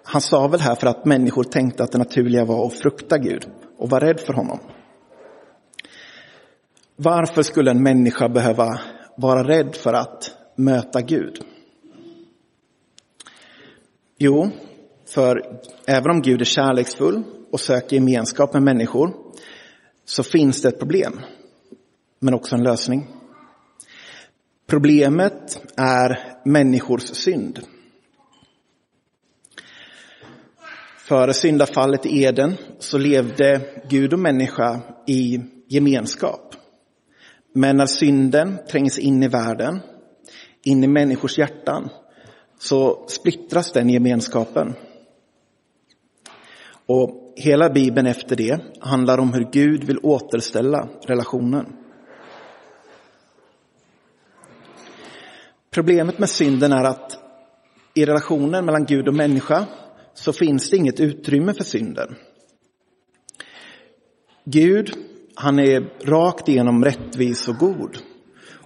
Han 0.03 0.21
sa 0.21 0.47
väl 0.47 0.59
här 0.59 0.75
för 0.75 0.87
att 0.87 1.05
människor 1.05 1.43
tänkte 1.43 1.83
att 1.83 1.91
det 1.91 1.97
naturliga 1.97 2.45
var 2.45 2.65
att 2.65 2.73
frukta 2.73 3.17
Gud 3.17 3.47
och 3.77 3.89
vara 3.89 4.07
rädd 4.07 4.19
för 4.19 4.33
honom. 4.33 4.59
Varför 6.95 7.41
skulle 7.41 7.71
en 7.71 7.83
människa 7.83 8.29
behöva 8.29 8.79
vara 9.15 9.43
rädd 9.47 9.75
för 9.75 9.93
att 9.93 10.31
möta 10.55 11.01
Gud? 11.01 11.39
Jo, 14.17 14.49
för 15.05 15.59
även 15.87 16.11
om 16.11 16.21
Gud 16.21 16.41
är 16.41 16.45
kärleksfull 16.45 17.23
och 17.51 17.59
söker 17.59 17.95
gemenskap 17.95 18.53
med 18.53 18.63
människor 18.63 19.13
så 20.05 20.23
finns 20.23 20.61
det 20.61 20.67
ett 20.67 20.79
problem, 20.79 21.21
men 22.19 22.33
också 22.33 22.55
en 22.55 22.63
lösning. 22.63 23.07
Problemet 24.67 25.61
är 25.77 26.37
människors 26.45 27.03
synd. 27.03 27.59
Före 30.97 31.33
syndafallet 31.33 32.05
i 32.05 32.23
Eden 32.23 32.53
så 32.79 32.97
levde 32.97 33.61
Gud 33.89 34.13
och 34.13 34.19
människa 34.19 34.79
i 35.07 35.39
gemenskap. 35.67 36.55
Men 37.53 37.77
när 37.77 37.85
synden 37.85 38.57
trängs 38.71 38.99
in 38.99 39.23
i 39.23 39.27
världen, 39.27 39.79
in 40.63 40.83
i 40.83 40.87
människors 40.87 41.37
hjärtan, 41.37 41.89
så 42.59 43.05
splittras 43.07 43.71
den 43.71 43.89
gemenskapen. 43.89 44.73
Och 46.85 47.26
hela 47.37 47.69
Bibeln 47.69 48.07
efter 48.07 48.35
det 48.35 48.59
handlar 48.79 49.17
om 49.17 49.33
hur 49.33 49.47
Gud 49.51 49.83
vill 49.83 49.99
återställa 50.03 50.89
relationen. 51.07 51.65
Problemet 55.71 56.19
med 56.19 56.29
synden 56.29 56.71
är 56.71 56.83
att 56.83 57.19
i 57.93 58.05
relationen 58.05 58.65
mellan 58.65 58.85
Gud 58.85 59.07
och 59.07 59.13
människa 59.13 59.65
så 60.13 60.33
finns 60.33 60.69
det 60.69 60.77
inget 60.77 60.99
utrymme 60.99 61.53
för 61.53 61.63
synden. 61.63 62.15
Gud 64.45 64.91
han 65.35 65.59
är 65.59 66.05
rakt 66.05 66.49
igenom 66.49 66.85
rättvis 66.85 67.47
och 67.47 67.55
god. 67.55 67.97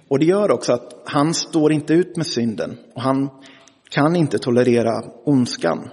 Och 0.08 0.20
det 0.20 0.26
gör 0.26 0.52
också 0.52 0.74
att 0.74 1.02
han 1.06 1.34
står 1.34 1.72
inte 1.72 1.94
ut 1.94 2.18
med 2.18 2.28
synden 2.28 2.78
och 2.96 3.02
han 3.02 3.30
kan 3.90 4.16
inte 4.16 4.40
tolerera 4.40 5.04
ondskan. 5.26 5.90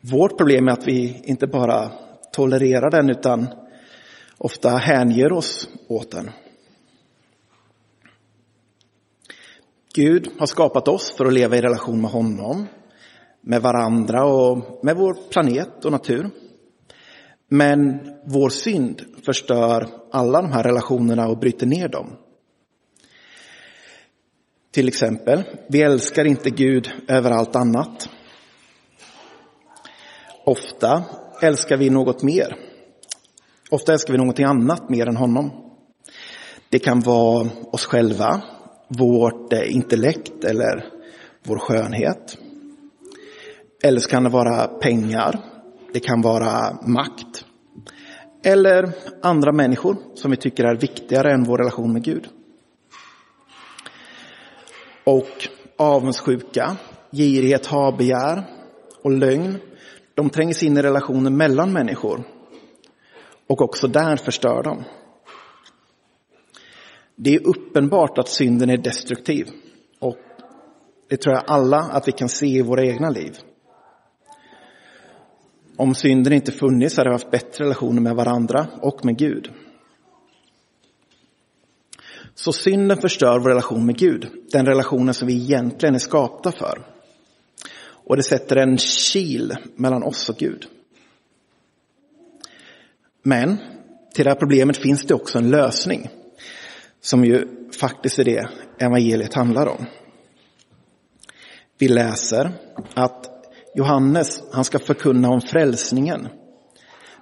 Vårt 0.00 0.38
problem 0.38 0.68
är 0.68 0.72
att 0.72 0.86
vi 0.86 1.22
inte 1.24 1.46
bara 1.46 1.92
tolererar 2.32 2.90
den 2.90 3.10
utan 3.10 3.46
ofta 4.38 4.70
hänger 4.70 5.32
oss 5.32 5.68
åt 5.88 6.10
den. 6.10 6.30
Gud 9.94 10.28
har 10.38 10.46
skapat 10.46 10.88
oss 10.88 11.12
för 11.16 11.26
att 11.26 11.32
leva 11.32 11.56
i 11.56 11.60
relation 11.60 12.00
med 12.00 12.10
honom, 12.10 12.66
med 13.40 13.62
varandra 13.62 14.24
och 14.24 14.84
med 14.84 14.96
vår 14.96 15.16
planet 15.30 15.84
och 15.84 15.92
natur. 15.92 16.30
Men 17.48 18.00
vår 18.24 18.48
synd 18.48 19.02
förstör 19.24 19.88
alla 20.12 20.42
de 20.42 20.52
här 20.52 20.62
relationerna 20.62 21.28
och 21.28 21.38
bryter 21.38 21.66
ner 21.66 21.88
dem. 21.88 22.16
Till 24.70 24.88
exempel, 24.88 25.42
vi 25.68 25.82
älskar 25.82 26.24
inte 26.24 26.50
Gud 26.50 26.90
över 27.08 27.30
allt 27.30 27.56
annat. 27.56 28.09
Ofta 30.50 31.04
älskar 31.42 31.76
vi 31.76 31.90
något 31.90 32.22
mer. 32.22 32.56
Ofta 33.70 33.92
älskar 33.92 34.12
vi 34.12 34.18
någonting 34.18 34.44
annat 34.44 34.88
mer 34.88 35.08
än 35.08 35.16
honom. 35.16 35.50
Det 36.68 36.78
kan 36.78 37.00
vara 37.00 37.48
oss 37.72 37.84
själva, 37.84 38.42
vårt 38.88 39.52
eh, 39.52 39.74
intellekt 39.74 40.44
eller 40.44 40.84
vår 41.42 41.58
skönhet. 41.58 42.38
Eller 43.82 44.00
så 44.00 44.10
kan 44.10 44.24
det 44.24 44.30
vara 44.30 44.66
pengar, 44.66 45.40
det 45.92 46.00
kan 46.00 46.22
vara 46.22 46.78
makt. 46.86 47.44
Eller 48.44 48.92
andra 49.22 49.52
människor 49.52 49.96
som 50.14 50.30
vi 50.30 50.36
tycker 50.36 50.64
är 50.64 50.80
viktigare 50.80 51.32
än 51.32 51.44
vår 51.44 51.58
relation 51.58 51.92
med 51.92 52.04
Gud. 52.04 52.28
Och 55.04 55.48
avundsjuka, 55.76 56.76
girighet, 57.12 57.66
habegär 57.66 58.44
och 59.02 59.10
lögn, 59.10 59.58
de 60.20 60.30
tränger 60.30 60.54
sig 60.54 60.68
in 60.68 60.76
i 60.76 60.82
relationer 60.82 61.30
mellan 61.30 61.72
människor. 61.72 62.24
Och 63.46 63.62
också 63.62 63.88
där 63.88 64.16
förstör 64.16 64.62
de. 64.62 64.84
Det 67.16 67.34
är 67.34 67.46
uppenbart 67.46 68.18
att 68.18 68.28
synden 68.28 68.70
är 68.70 68.76
destruktiv. 68.76 69.46
Och 69.98 70.18
det 71.08 71.16
tror 71.16 71.34
jag 71.34 71.44
alla 71.46 71.78
att 71.78 72.08
vi 72.08 72.12
kan 72.12 72.28
se 72.28 72.46
i 72.46 72.62
våra 72.62 72.84
egna 72.84 73.10
liv. 73.10 73.38
Om 75.76 75.94
synden 75.94 76.32
inte 76.32 76.52
funnits 76.52 76.96
hade 76.96 77.10
vi 77.10 77.14
haft 77.14 77.30
bättre 77.30 77.64
relationer 77.64 78.00
med 78.00 78.16
varandra 78.16 78.66
och 78.82 79.04
med 79.04 79.18
Gud. 79.18 79.50
Så 82.34 82.52
synden 82.52 82.96
förstör 82.96 83.38
vår 83.38 83.48
relation 83.48 83.86
med 83.86 83.98
Gud, 83.98 84.26
den 84.52 84.66
relationen 84.66 85.14
som 85.14 85.28
vi 85.28 85.34
egentligen 85.34 85.94
är 85.94 85.98
skapta 85.98 86.52
för. 86.52 86.99
Och 88.10 88.16
det 88.16 88.22
sätter 88.22 88.56
en 88.56 88.76
kil 88.76 89.56
mellan 89.76 90.02
oss 90.02 90.28
och 90.28 90.36
Gud. 90.36 90.66
Men 93.22 93.56
till 94.14 94.24
det 94.24 94.30
här 94.30 94.38
problemet 94.38 94.76
finns 94.76 95.02
det 95.02 95.14
också 95.14 95.38
en 95.38 95.50
lösning. 95.50 96.08
Som 97.00 97.24
ju 97.24 97.46
faktiskt 97.80 98.18
är 98.18 98.24
det 98.24 98.48
evangeliet 98.78 99.34
handlar 99.34 99.66
om. 99.66 99.86
Vi 101.78 101.88
läser 101.88 102.52
att 102.94 103.30
Johannes, 103.74 104.42
han 104.52 104.64
ska 104.64 104.78
förkunna 104.78 105.28
om 105.28 105.40
frälsningen 105.40 106.28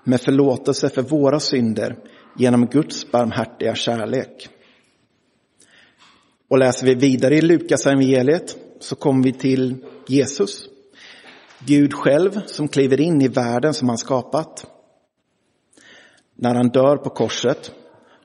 med 0.04 0.20
förlåtelse 0.20 0.88
för 0.88 1.02
våra 1.02 1.40
synder 1.40 1.96
genom 2.38 2.66
Guds 2.66 3.10
barmhärtiga 3.10 3.74
kärlek. 3.74 4.48
Och 6.48 6.58
läser 6.58 6.86
vi 6.86 6.94
vidare 6.94 7.36
i 7.36 7.40
Lukas 7.40 7.86
evangeliet 7.86 8.56
så 8.80 8.96
kommer 8.96 9.24
vi 9.24 9.32
till 9.32 9.84
Jesus. 10.06 10.68
Gud 11.66 11.94
själv 11.94 12.30
som 12.46 12.68
kliver 12.68 13.00
in 13.00 13.22
i 13.22 13.28
världen 13.28 13.74
som 13.74 13.88
han 13.88 13.98
skapat. 13.98 14.66
När 16.34 16.54
han 16.54 16.68
dör 16.68 16.96
på 16.96 17.10
korset, 17.10 17.72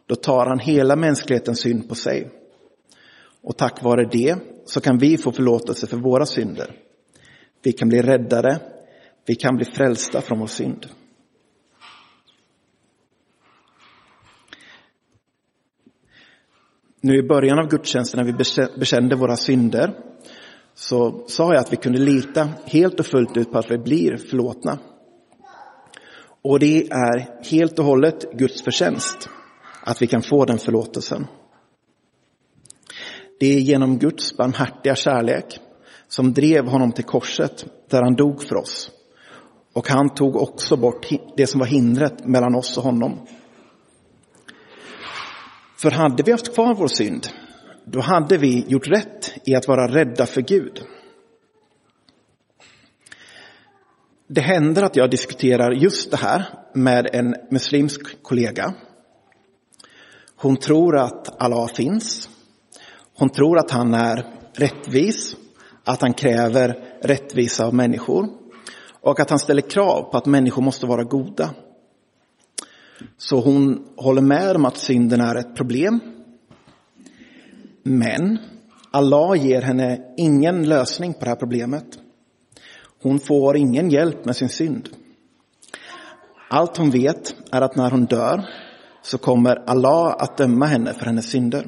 då 0.06 0.16
tar 0.16 0.46
han 0.46 0.60
hela 0.60 0.96
mänsklighetens 0.96 1.60
synd 1.60 1.90
på 1.90 1.96
sig. 1.96 2.32
Och 3.42 3.58
tack 3.58 3.84
vare 3.84 4.06
det 4.12 4.36
så 4.66 4.82
kan 4.82 4.98
vi 4.98 5.18
få 5.18 5.32
förlåtelse 5.32 5.88
för 5.88 5.98
våra 5.98 6.26
synder. 6.26 6.76
Vi 7.64 7.72
kan 7.72 7.90
bli 7.90 8.02
räddade, 8.02 8.60
vi 9.26 9.36
kan 9.36 9.56
bli 9.56 9.66
frälsta 9.66 10.22
från 10.22 10.40
vår 10.40 10.48
synd. 10.48 10.88
Nu 17.02 17.18
i 17.18 17.24
början 17.24 17.60
av 17.60 17.68
gudstjänsten 17.68 18.26
när 18.26 18.34
vi 18.34 18.70
bekände 18.80 19.16
våra 19.16 19.36
synder 19.36 19.94
så 20.76 21.24
sa 21.28 21.54
jag 21.54 21.62
att 21.62 21.74
vi 21.74 21.78
kunde 21.78 22.00
lita 22.00 22.50
helt 22.66 23.00
och 23.00 23.06
fullt 23.06 23.38
ut 23.38 23.52
på 23.52 23.58
att 23.58 23.72
vi 23.72 23.78
blir 23.78 24.18
förlåtna. 24.18 24.80
Och 26.42 26.60
det 26.60 26.88
är 26.92 27.44
helt 27.52 27.80
och 27.80 27.86
hållet 27.86 28.32
Guds 28.34 28.64
förtjänst 28.64 29.30
att 29.84 30.02
vi 30.02 30.08
kan 30.08 30.22
få 30.22 30.46
den 30.46 30.58
förlåtelsen. 30.58 31.28
Det 33.40 33.56
är 33.56 33.60
genom 33.60 34.00
Guds 34.00 34.38
barmhärtiga 34.38 34.96
kärlek 34.96 35.60
som 36.08 36.34
drev 36.34 36.68
honom 36.68 36.92
till 36.92 37.04
korset 37.04 37.66
där 37.90 38.02
han 38.02 38.16
dog 38.16 38.44
för 38.44 38.56
oss. 38.56 38.92
Och 39.74 39.90
han 39.90 40.10
tog 40.10 40.36
också 40.36 40.78
bort 40.78 41.08
det 41.38 41.48
som 41.48 41.60
var 41.60 41.68
hindret 41.68 42.26
mellan 42.28 42.56
oss 42.56 42.78
och 42.78 42.84
honom. 42.84 43.28
För 45.78 45.92
hade 45.92 46.24
vi 46.24 46.32
haft 46.32 46.54
kvar 46.54 46.76
vår 46.76 46.88
synd, 46.88 47.28
då 47.86 48.00
hade 48.00 48.38
vi 48.38 48.66
gjort 48.68 48.88
rätt 48.88 49.23
i 49.44 49.56
att 49.56 49.68
vara 49.68 49.88
rädda 49.88 50.26
för 50.26 50.42
Gud. 50.42 50.82
Det 54.28 54.42
händer 54.42 54.84
att 54.84 54.96
jag 54.96 55.10
diskuterar 55.10 55.72
just 55.72 56.12
det 56.12 56.18
här 56.18 56.46
med 56.74 57.10
en 57.14 57.36
muslimsk 57.52 58.24
kollega. 58.24 58.74
Hon 60.36 60.58
tror 60.58 60.98
att 60.98 61.42
Allah 61.42 61.68
finns. 61.68 62.30
Hon 63.16 63.30
tror 63.30 63.58
att 63.58 63.72
han 63.72 63.94
är 63.94 64.26
rättvis 64.54 65.36
att 65.84 66.02
han 66.02 66.14
kräver 66.14 66.98
rättvisa 67.02 67.66
av 67.66 67.74
människor 67.74 68.30
och 69.02 69.20
att 69.20 69.30
han 69.30 69.40
ställer 69.40 69.62
krav 69.62 70.12
på 70.12 70.18
att 70.18 70.26
människor 70.26 70.62
måste 70.62 70.86
vara 70.86 71.04
goda. 71.04 71.50
Så 73.18 73.40
hon 73.40 73.88
håller 73.96 74.22
med 74.22 74.56
om 74.56 74.66
att 74.66 74.78
synden 74.78 75.22
är 75.22 75.36
ett 75.36 75.56
problem. 75.56 76.00
Men 77.84 78.38
Allah 78.96 79.36
ger 79.36 79.62
henne 79.62 80.02
ingen 80.18 80.70
lösning 80.70 81.14
på 81.14 81.20
det 81.20 81.30
här 81.30 81.36
problemet. 81.36 82.00
Hon 83.02 83.20
får 83.20 83.58
ingen 83.58 83.90
hjälp 83.90 84.26
med 84.26 84.36
sin 84.36 84.50
synd. 84.50 84.90
Allt 86.50 86.78
hon 86.78 86.90
vet 86.90 87.36
är 87.52 87.62
att 87.62 87.76
när 87.76 87.92
hon 87.92 88.06
dör 88.06 88.50
så 89.02 89.18
kommer 89.18 89.70
Allah 89.70 90.16
att 90.20 90.38
döma 90.38 90.66
henne 90.66 90.94
för 90.94 91.06
hennes 91.06 91.30
synder. 91.30 91.68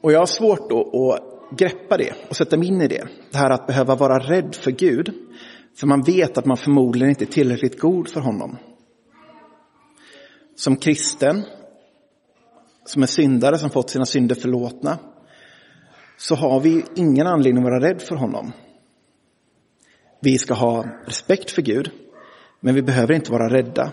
Och 0.00 0.12
jag 0.12 0.18
har 0.18 0.26
svårt 0.26 0.70
då 0.70 1.12
att 1.12 1.58
greppa 1.58 1.96
det 1.96 2.12
och 2.28 2.36
sätta 2.36 2.56
mig 2.56 2.68
in 2.68 2.80
i 2.80 2.88
det. 2.88 3.08
Det 3.32 3.38
här 3.38 3.50
att 3.50 3.66
behöva 3.66 3.94
vara 3.94 4.18
rädd 4.18 4.54
för 4.54 4.70
Gud. 4.70 5.14
För 5.76 5.86
man 5.86 6.02
vet 6.02 6.38
att 6.38 6.46
man 6.46 6.56
förmodligen 6.56 7.10
inte 7.10 7.24
är 7.24 7.26
tillräckligt 7.26 7.80
god 7.80 8.08
för 8.08 8.20
honom. 8.20 8.56
Som 10.54 10.76
kristen, 10.76 11.42
som 12.86 13.02
är 13.02 13.06
syndare 13.06 13.58
som 13.58 13.70
fått 13.70 13.90
sina 13.90 14.06
synder 14.06 14.34
förlåtna, 14.34 14.98
så 16.16 16.34
har 16.34 16.60
vi 16.60 16.84
ingen 16.94 17.26
anledning 17.26 17.64
att 17.64 17.70
vara 17.70 17.88
rädd 17.88 18.02
för 18.02 18.16
honom. 18.16 18.52
Vi 20.20 20.38
ska 20.38 20.54
ha 20.54 20.84
respekt 21.06 21.50
för 21.50 21.62
Gud, 21.62 21.90
men 22.60 22.74
vi 22.74 22.82
behöver 22.82 23.14
inte 23.14 23.32
vara 23.32 23.48
rädda. 23.48 23.92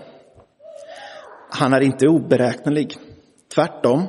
Han 1.49 1.73
är 1.73 1.81
inte 1.81 2.07
oberäknelig. 2.07 2.97
Tvärtom 3.55 4.07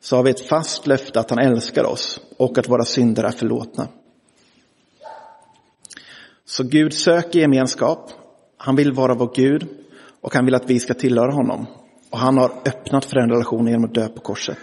så 0.00 0.16
har 0.16 0.22
vi 0.22 0.30
ett 0.30 0.48
fast 0.48 0.86
löfte 0.86 1.20
att 1.20 1.30
han 1.30 1.38
älskar 1.38 1.84
oss 1.84 2.20
och 2.38 2.58
att 2.58 2.68
våra 2.68 2.84
synder 2.84 3.24
är 3.24 3.30
förlåtna. 3.30 3.88
Så 6.44 6.64
Gud 6.64 6.92
söker 6.92 7.38
gemenskap. 7.38 8.10
Han 8.56 8.76
vill 8.76 8.92
vara 8.92 9.14
vår 9.14 9.32
Gud 9.34 9.68
och 10.20 10.34
han 10.34 10.44
vill 10.44 10.54
att 10.54 10.70
vi 10.70 10.80
ska 10.80 10.94
tillhöra 10.94 11.32
honom. 11.32 11.66
Och 12.12 12.18
han 12.18 12.38
har 12.38 12.50
öppnat 12.50 13.04
för 13.04 13.16
den 13.16 13.30
relationen 13.30 13.66
genom 13.66 13.84
att 13.84 13.94
dö 13.94 14.08
på 14.08 14.20
korset. 14.20 14.58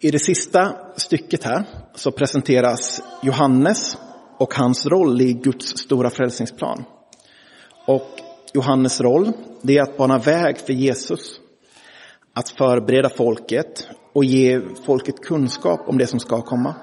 I 0.00 0.10
det 0.10 0.18
sista 0.18 0.76
stycket 0.96 1.44
här 1.44 1.64
så 1.94 2.10
presenteras 2.10 3.02
Johannes 3.22 3.98
och 4.38 4.54
hans 4.54 4.86
roll 4.86 5.20
i 5.20 5.32
Guds 5.32 5.78
stora 5.78 6.10
frälsningsplan. 6.10 6.84
Och 7.86 8.08
Johannes 8.54 9.00
roll, 9.00 9.32
det 9.62 9.78
är 9.78 9.82
att 9.82 9.96
bana 9.96 10.18
väg 10.18 10.58
för 10.58 10.72
Jesus. 10.72 11.40
Att 12.32 12.48
förbereda 12.48 13.08
folket 13.08 13.88
och 14.12 14.24
ge 14.24 14.60
folket 14.86 15.20
kunskap 15.20 15.80
om 15.88 15.98
det 15.98 16.06
som 16.06 16.20
ska 16.20 16.42
komma. 16.42 16.74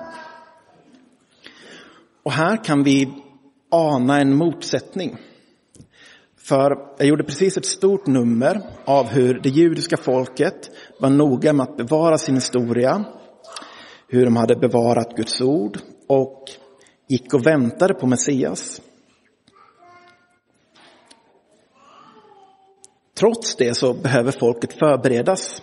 Och 2.23 2.31
här 2.31 2.63
kan 2.63 2.83
vi 2.83 3.13
ana 3.69 4.19
en 4.19 4.36
motsättning. 4.36 5.17
För 6.43 6.77
jag 6.97 7.08
gjorde 7.08 7.23
precis 7.23 7.58
ett 7.58 7.65
stort 7.65 8.08
nummer 8.08 8.62
av 8.86 9.06
hur 9.06 9.39
det 9.39 9.49
judiska 9.49 9.97
folket 9.97 10.69
var 10.99 11.10
noga 11.10 11.53
med 11.53 11.63
att 11.63 11.77
bevara 11.77 12.17
sin 12.17 12.36
historia, 12.36 13.06
hur 14.08 14.25
de 14.25 14.36
hade 14.36 14.56
bevarat 14.56 15.15
Guds 15.15 15.41
ord 15.41 15.77
och 16.08 16.43
gick 17.08 17.34
och 17.34 17.45
väntade 17.45 17.93
på 17.93 18.08
Messias. 18.08 18.82
Trots 23.19 23.56
det 23.56 23.77
så 23.77 23.93
behöver 23.93 24.32
folket 24.32 24.73
förberedas. 24.73 25.62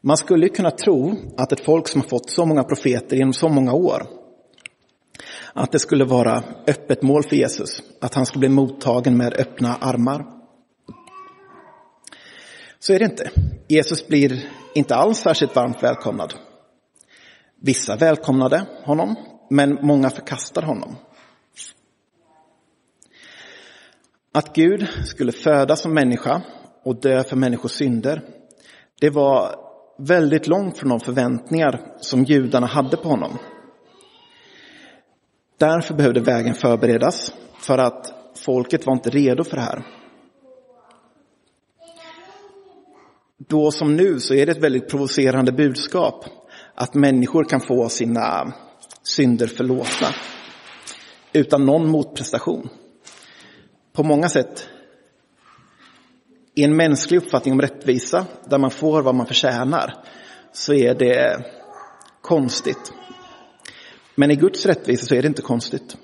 Man 0.00 0.16
skulle 0.16 0.48
kunna 0.48 0.70
tro 0.70 1.14
att 1.36 1.52
ett 1.52 1.64
folk 1.64 1.88
som 1.88 2.00
har 2.00 2.08
fått 2.08 2.30
så 2.30 2.46
många 2.46 2.64
profeter 2.64 3.16
genom 3.16 3.32
så 3.32 3.48
många 3.48 3.72
år, 3.72 4.06
att 5.54 5.72
det 5.72 5.78
skulle 5.78 6.04
vara 6.04 6.42
öppet 6.66 7.02
mål 7.02 7.22
för 7.22 7.36
Jesus, 7.36 7.82
att 8.00 8.14
han 8.14 8.26
skulle 8.26 8.40
bli 8.40 8.48
mottagen 8.48 9.16
med 9.16 9.34
öppna 9.34 9.76
armar. 9.80 10.26
Så 12.78 12.92
är 12.92 12.98
det 12.98 13.04
inte. 13.04 13.30
Jesus 13.68 14.08
blir 14.08 14.50
inte 14.74 14.94
alls 14.94 15.18
särskilt 15.18 15.56
varmt 15.56 15.82
välkomnad. 15.82 16.34
Vissa 17.62 17.96
välkomnade 17.96 18.66
honom, 18.84 19.16
men 19.50 19.78
många 19.82 20.10
förkastar 20.10 20.62
honom. 20.62 20.96
Att 24.32 24.54
Gud 24.54 24.88
skulle 25.04 25.32
födas 25.32 25.80
som 25.80 25.94
människa 25.94 26.42
och 26.84 27.00
dö 27.00 27.24
för 27.24 27.36
människors 27.36 27.72
synder, 27.72 28.22
det 29.00 29.10
var 29.10 29.54
väldigt 29.98 30.46
långt 30.46 30.78
från 30.78 30.88
de 30.88 31.00
förväntningar 31.00 31.96
som 32.00 32.24
judarna 32.24 32.66
hade 32.66 32.96
på 32.96 33.08
honom. 33.08 33.38
Därför 35.60 35.94
behövde 35.94 36.20
vägen 36.20 36.54
förberedas, 36.54 37.32
för 37.58 37.78
att 37.78 38.12
folket 38.36 38.86
var 38.86 38.92
inte 38.92 39.10
redo 39.10 39.44
för 39.44 39.56
det 39.56 39.62
här. 39.62 39.82
Då 43.36 43.70
som 43.70 43.96
nu 43.96 44.20
så 44.20 44.34
är 44.34 44.46
det 44.46 44.52
ett 44.52 44.62
väldigt 44.62 44.88
provocerande 44.88 45.52
budskap 45.52 46.24
att 46.74 46.94
människor 46.94 47.44
kan 47.44 47.60
få 47.60 47.88
sina 47.88 48.52
synder 49.02 49.46
förlåtna 49.46 50.08
utan 51.32 51.66
någon 51.66 51.88
motprestation. 51.88 52.68
På 53.92 54.02
många 54.02 54.28
sätt 54.28 54.68
i 56.54 56.64
en 56.64 56.76
mänsklig 56.76 57.18
uppfattning 57.18 57.52
om 57.52 57.60
rättvisa, 57.60 58.26
där 58.44 58.58
man 58.58 58.70
får 58.70 59.02
vad 59.02 59.14
man 59.14 59.26
förtjänar, 59.26 59.94
så 60.52 60.74
är 60.74 60.94
det 60.94 61.44
konstigt. 62.20 62.92
Men 64.20 64.30
i 64.30 64.36
Guds 64.36 64.66
rättvisa 64.66 65.06
så 65.06 65.14
är 65.14 65.22
det 65.22 65.28
inte 65.28 65.42
konstigt. 65.42 65.96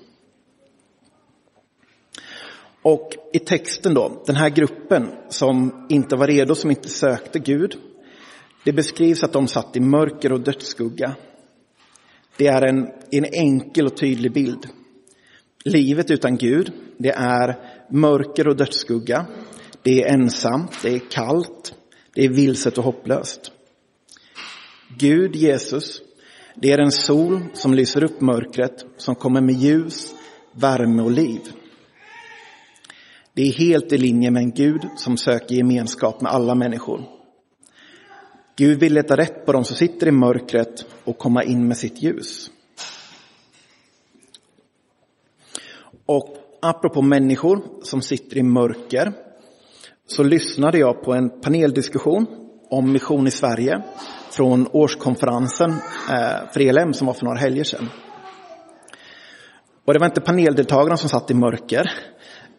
Och 2.81 3.09
i 3.33 3.39
texten 3.39 3.93
då, 3.93 4.23
den 4.25 4.35
här 4.35 4.49
gruppen 4.49 5.09
som 5.29 5.85
inte 5.89 6.15
var 6.15 6.27
redo, 6.27 6.55
som 6.55 6.69
inte 6.69 6.89
sökte 6.89 7.39
Gud, 7.39 7.75
det 8.63 8.73
beskrivs 8.73 9.23
att 9.23 9.33
de 9.33 9.47
satt 9.47 9.75
i 9.75 9.79
mörker 9.79 10.31
och 10.31 10.39
dödsskugga. 10.39 11.15
Det 12.37 12.47
är 12.47 12.61
en, 12.61 12.87
en 13.11 13.25
enkel 13.25 13.85
och 13.85 13.97
tydlig 13.97 14.33
bild. 14.33 14.67
Livet 15.65 16.11
utan 16.11 16.37
Gud, 16.37 16.71
det 16.97 17.11
är 17.11 17.57
mörker 17.91 18.47
och 18.47 18.55
dödsskugga. 18.55 19.25
Det 19.81 20.03
är 20.03 20.13
ensamt, 20.13 20.71
det 20.83 20.89
är 20.89 21.01
kallt, 21.11 21.73
det 22.13 22.25
är 22.25 22.29
vilset 22.29 22.77
och 22.77 22.83
hopplöst. 22.83 23.51
Gud, 24.97 25.35
Jesus, 25.35 26.01
det 26.61 26.71
är 26.71 26.77
en 26.77 26.91
sol 26.91 27.39
som 27.53 27.73
lyser 27.73 28.03
upp 28.03 28.21
mörkret, 28.21 28.85
som 28.97 29.15
kommer 29.15 29.41
med 29.41 29.55
ljus, 29.55 30.15
värme 30.51 31.03
och 31.03 31.11
liv. 31.11 31.41
Det 33.33 33.41
är 33.41 33.53
helt 33.53 33.93
i 33.93 33.97
linje 33.97 34.31
med 34.31 34.43
en 34.43 34.51
Gud 34.51 34.81
som 34.95 35.17
söker 35.17 35.55
gemenskap 35.55 36.21
med 36.21 36.31
alla 36.31 36.55
människor. 36.55 37.03
Gud 38.55 38.79
vill 38.79 38.93
leta 38.93 39.17
rätt 39.17 39.45
på 39.45 39.51
dem 39.51 39.63
som 39.63 39.75
sitter 39.75 40.07
i 40.07 40.11
mörkret 40.11 40.85
och 41.03 41.17
komma 41.17 41.43
in 41.43 41.67
med 41.67 41.77
sitt 41.77 42.03
ljus. 42.03 42.51
Och 46.05 46.37
apropå 46.61 47.01
människor 47.01 47.61
som 47.83 48.01
sitter 48.01 48.37
i 48.37 48.43
mörker 48.43 49.13
så 50.07 50.23
lyssnade 50.23 50.77
jag 50.77 51.03
på 51.03 51.13
en 51.13 51.41
paneldiskussion 51.41 52.25
om 52.69 52.91
mission 52.91 53.27
i 53.27 53.31
Sverige 53.31 53.83
från 54.37 54.67
årskonferensen 54.71 55.71
eh, 56.11 56.51
för 56.53 56.59
ELM 56.59 56.93
som 56.93 57.07
var 57.07 57.13
för 57.13 57.25
några 57.25 57.37
helger 57.37 57.63
sedan. 57.63 57.89
Och 59.85 59.93
det 59.93 59.99
var 59.99 60.05
inte 60.05 60.21
paneldeltagarna 60.21 60.97
som 60.97 61.09
satt 61.09 61.31
i 61.31 61.33
mörker, 61.33 61.91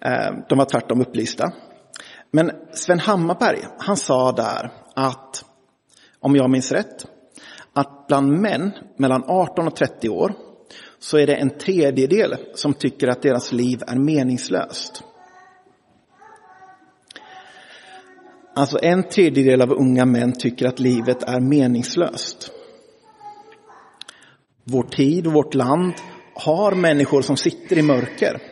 eh, 0.04 0.34
de 0.48 0.58
var 0.58 0.64
tvärtom 0.64 1.00
upplysta. 1.00 1.52
Men 2.30 2.50
Sven 2.72 2.98
Hammarberg, 2.98 3.58
han 3.78 3.96
sa 3.96 4.32
där 4.32 4.72
att, 4.94 5.44
om 6.20 6.36
jag 6.36 6.50
minns 6.50 6.72
rätt, 6.72 7.06
att 7.72 8.06
bland 8.08 8.32
män 8.32 8.72
mellan 8.96 9.24
18 9.26 9.66
och 9.66 9.76
30 9.76 10.08
år 10.08 10.32
så 10.98 11.18
är 11.18 11.26
det 11.26 11.34
en 11.34 11.50
tredjedel 11.50 12.36
som 12.54 12.74
tycker 12.74 13.08
att 13.08 13.22
deras 13.22 13.52
liv 13.52 13.82
är 13.86 13.96
meningslöst. 13.96 15.02
Alltså 18.59 18.79
en 18.83 19.09
tredjedel 19.09 19.62
av 19.62 19.73
unga 19.73 20.05
män 20.05 20.33
tycker 20.33 20.66
att 20.66 20.79
livet 20.79 21.23
är 21.23 21.40
meningslöst. 21.40 22.51
Vår 24.64 24.83
tid 24.83 25.27
och 25.27 25.33
vårt 25.33 25.55
land 25.55 25.92
har 26.35 26.75
människor 26.75 27.23
som 27.23 27.37
sitter 27.37 27.79
i 27.79 27.83
mörker. 27.83 28.42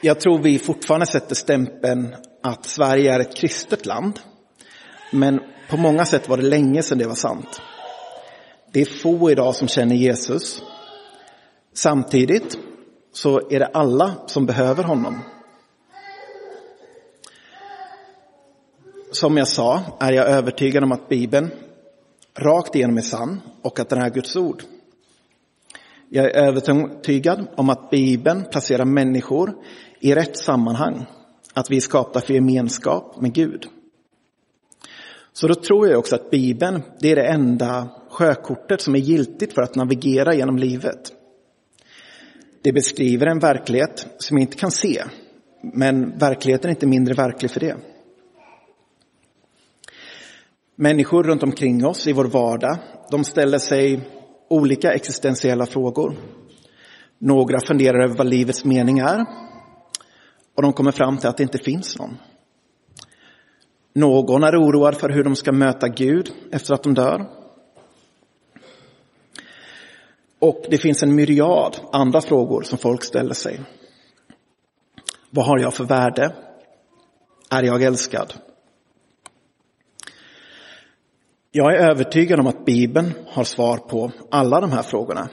Jag 0.00 0.20
tror 0.20 0.42
vi 0.42 0.58
fortfarande 0.58 1.06
sätter 1.06 1.34
stämpeln 1.34 2.14
att 2.42 2.66
Sverige 2.66 3.14
är 3.14 3.20
ett 3.20 3.36
kristet 3.36 3.86
land. 3.86 4.20
Men 5.12 5.40
på 5.70 5.76
många 5.76 6.04
sätt 6.04 6.28
var 6.28 6.36
det 6.36 6.42
länge 6.48 6.82
sedan 6.82 6.98
det 6.98 7.06
var 7.06 7.14
sant. 7.14 7.60
Det 8.72 8.80
är 8.80 8.84
få 8.84 9.30
idag 9.30 9.54
som 9.54 9.68
känner 9.68 9.96
Jesus. 9.96 10.62
Samtidigt 11.74 12.58
så 13.12 13.50
är 13.50 13.58
det 13.58 13.66
alla 13.66 14.12
som 14.26 14.46
behöver 14.46 14.84
honom. 14.84 15.22
Som 19.12 19.36
jag 19.36 19.48
sa 19.48 19.82
är 20.00 20.12
jag 20.12 20.28
övertygad 20.28 20.84
om 20.84 20.92
att 20.92 21.08
Bibeln 21.08 21.50
rakt 22.38 22.76
igenom 22.76 22.96
är 22.98 23.02
sann 23.02 23.40
och 23.62 23.80
att 23.80 23.88
den 23.88 24.02
är 24.02 24.10
Guds 24.10 24.36
ord. 24.36 24.62
Jag 26.08 26.24
är 26.24 26.30
övertygad 26.30 27.46
om 27.56 27.70
att 27.70 27.90
Bibeln 27.90 28.44
placerar 28.50 28.84
människor 28.84 29.54
i 30.00 30.14
rätt 30.14 30.36
sammanhang, 30.36 31.06
att 31.54 31.70
vi 31.70 31.76
är 31.76 31.80
skapta 31.80 32.20
för 32.20 32.34
gemenskap 32.34 33.20
med 33.20 33.34
Gud. 33.34 33.66
Så 35.32 35.48
då 35.48 35.54
tror 35.54 35.88
jag 35.88 35.98
också 35.98 36.14
att 36.14 36.30
Bibeln, 36.30 36.82
det 37.00 37.10
är 37.10 37.16
det 37.16 37.26
enda 37.26 37.88
sjökortet 38.10 38.80
som 38.80 38.94
är 38.94 39.00
giltigt 39.00 39.52
för 39.52 39.62
att 39.62 39.74
navigera 39.74 40.34
genom 40.34 40.58
livet. 40.58 41.12
Det 42.62 42.72
beskriver 42.72 43.26
en 43.26 43.38
verklighet 43.38 44.06
som 44.18 44.36
vi 44.36 44.42
inte 44.42 44.56
kan 44.56 44.70
se, 44.70 45.02
men 45.60 46.18
verkligheten 46.18 46.68
är 46.68 46.74
inte 46.74 46.86
mindre 46.86 47.14
verklig 47.14 47.50
för 47.50 47.60
det. 47.60 47.76
Människor 50.82 51.22
runt 51.24 51.42
omkring 51.42 51.86
oss 51.86 52.06
i 52.06 52.12
vår 52.12 52.24
vardag, 52.24 52.78
de 53.10 53.24
ställer 53.24 53.58
sig 53.58 54.00
olika 54.48 54.92
existentiella 54.92 55.66
frågor. 55.66 56.16
Några 57.18 57.60
funderar 57.60 58.04
över 58.04 58.16
vad 58.16 58.26
livets 58.26 58.64
mening 58.64 58.98
är 58.98 59.26
och 60.56 60.62
de 60.62 60.72
kommer 60.72 60.90
fram 60.90 61.18
till 61.18 61.28
att 61.28 61.36
det 61.36 61.42
inte 61.42 61.58
finns 61.58 61.98
någon. 61.98 62.16
Någon 63.94 64.44
är 64.44 64.56
oroad 64.56 64.96
för 64.96 65.08
hur 65.08 65.24
de 65.24 65.36
ska 65.36 65.52
möta 65.52 65.88
Gud 65.88 66.32
efter 66.52 66.74
att 66.74 66.82
de 66.82 66.94
dör. 66.94 67.30
Och 70.38 70.64
det 70.70 70.78
finns 70.78 71.02
en 71.02 71.14
myriad 71.14 71.76
andra 71.92 72.20
frågor 72.20 72.62
som 72.62 72.78
folk 72.78 73.04
ställer 73.04 73.34
sig. 73.34 73.60
Vad 75.30 75.46
har 75.46 75.58
jag 75.58 75.74
för 75.74 75.84
värde? 75.84 76.34
Är 77.50 77.62
jag 77.62 77.82
älskad? 77.82 78.34
Jag 81.54 81.74
är 81.74 81.90
övertygad 81.90 82.40
om 82.40 82.46
att 82.46 82.64
Bibeln 82.64 83.12
har 83.26 83.44
svar 83.44 83.76
på 83.76 84.12
alla 84.30 84.60
de 84.60 84.72
här 84.72 84.82
frågorna. 84.82 85.28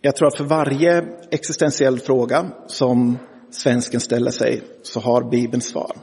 Jag 0.00 0.16
tror 0.16 0.28
att 0.28 0.36
för 0.36 0.44
varje 0.44 1.04
existentiell 1.30 1.98
fråga 1.98 2.46
som 2.66 3.18
svensken 3.50 4.00
ställer 4.00 4.30
sig 4.30 4.62
så 4.82 5.00
har 5.00 5.30
Bibeln 5.30 5.60
svar. 5.60 5.96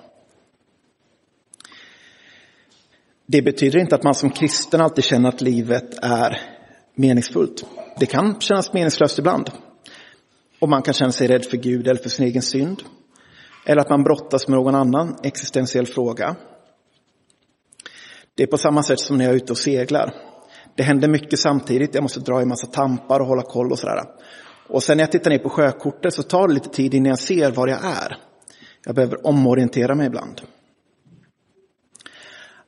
Det 3.25 3.41
betyder 3.41 3.79
inte 3.79 3.95
att 3.95 4.03
man 4.03 4.15
som 4.15 4.29
kristen 4.29 4.81
alltid 4.81 5.03
känner 5.03 5.29
att 5.29 5.41
livet 5.41 5.97
är 6.01 6.41
meningsfullt. 6.95 7.65
Det 7.99 8.05
kan 8.05 8.39
kännas 8.39 8.73
meningslöst 8.73 9.19
ibland. 9.19 9.49
Och 10.59 10.69
man 10.69 10.81
kan 10.81 10.93
känna 10.93 11.11
sig 11.11 11.27
rädd 11.27 11.45
för 11.45 11.57
Gud 11.57 11.87
eller 11.87 12.01
för 12.01 12.09
sin 12.09 12.25
egen 12.25 12.41
synd. 12.41 12.83
Eller 13.65 13.81
att 13.81 13.89
man 13.89 14.03
brottas 14.03 14.47
med 14.47 14.57
någon 14.57 14.75
annan 14.75 15.15
existentiell 15.23 15.85
fråga. 15.85 16.35
Det 18.39 18.43
är 18.43 18.47
på 18.47 18.57
samma 18.57 18.83
sätt 18.83 18.99
som 18.99 19.17
när 19.17 19.25
jag 19.25 19.31
är 19.31 19.35
ute 19.35 19.51
och 19.51 19.57
seglar. 19.57 20.13
Det 20.75 20.83
händer 20.83 21.07
mycket 21.07 21.39
samtidigt. 21.39 21.95
Jag 21.95 22.01
måste 22.01 22.19
dra 22.19 22.41
i 22.41 22.45
massa 22.45 22.67
tampar 22.67 23.19
och 23.19 23.27
hålla 23.27 23.41
koll 23.41 23.71
och 23.71 23.79
sådär. 23.79 24.03
Och 24.69 24.83
sen 24.83 24.97
när 24.97 25.03
jag 25.03 25.11
tittar 25.11 25.31
ner 25.31 25.37
på 25.37 25.49
sjökortet 25.49 26.13
så 26.13 26.23
tar 26.23 26.47
det 26.47 26.53
lite 26.53 26.69
tid 26.69 26.93
innan 26.93 27.09
jag 27.09 27.19
ser 27.19 27.51
var 27.51 27.67
jag 27.67 27.85
är. 27.85 28.17
Jag 28.85 28.95
behöver 28.95 29.27
omorientera 29.27 29.95
mig 29.95 30.07
ibland. 30.07 30.41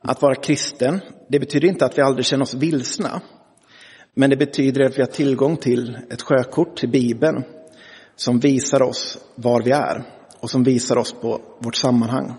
Att 0.00 0.22
vara 0.22 0.34
kristen, 0.34 1.00
det 1.28 1.40
betyder 1.40 1.68
inte 1.68 1.84
att 1.84 1.98
vi 1.98 2.02
aldrig 2.02 2.26
känner 2.26 2.42
oss 2.42 2.54
vilsna. 2.54 3.22
Men 4.14 4.30
det 4.30 4.36
betyder 4.36 4.84
att 4.84 4.98
vi 4.98 5.02
har 5.02 5.08
tillgång 5.08 5.56
till 5.56 5.98
ett 6.10 6.22
sjökort, 6.22 6.76
till 6.76 6.90
Bibeln, 6.90 7.44
som 8.16 8.40
visar 8.40 8.82
oss 8.82 9.18
var 9.34 9.62
vi 9.62 9.70
är 9.70 10.04
och 10.40 10.50
som 10.50 10.64
visar 10.64 10.96
oss 10.96 11.12
på 11.12 11.40
vårt 11.58 11.76
sammanhang. 11.76 12.34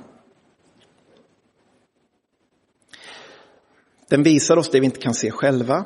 Den 4.10 4.24
visar 4.24 4.58
oss 4.58 4.70
det 4.70 4.80
vi 4.80 4.86
inte 4.86 5.00
kan 5.00 5.14
se 5.14 5.32
själva, 5.32 5.86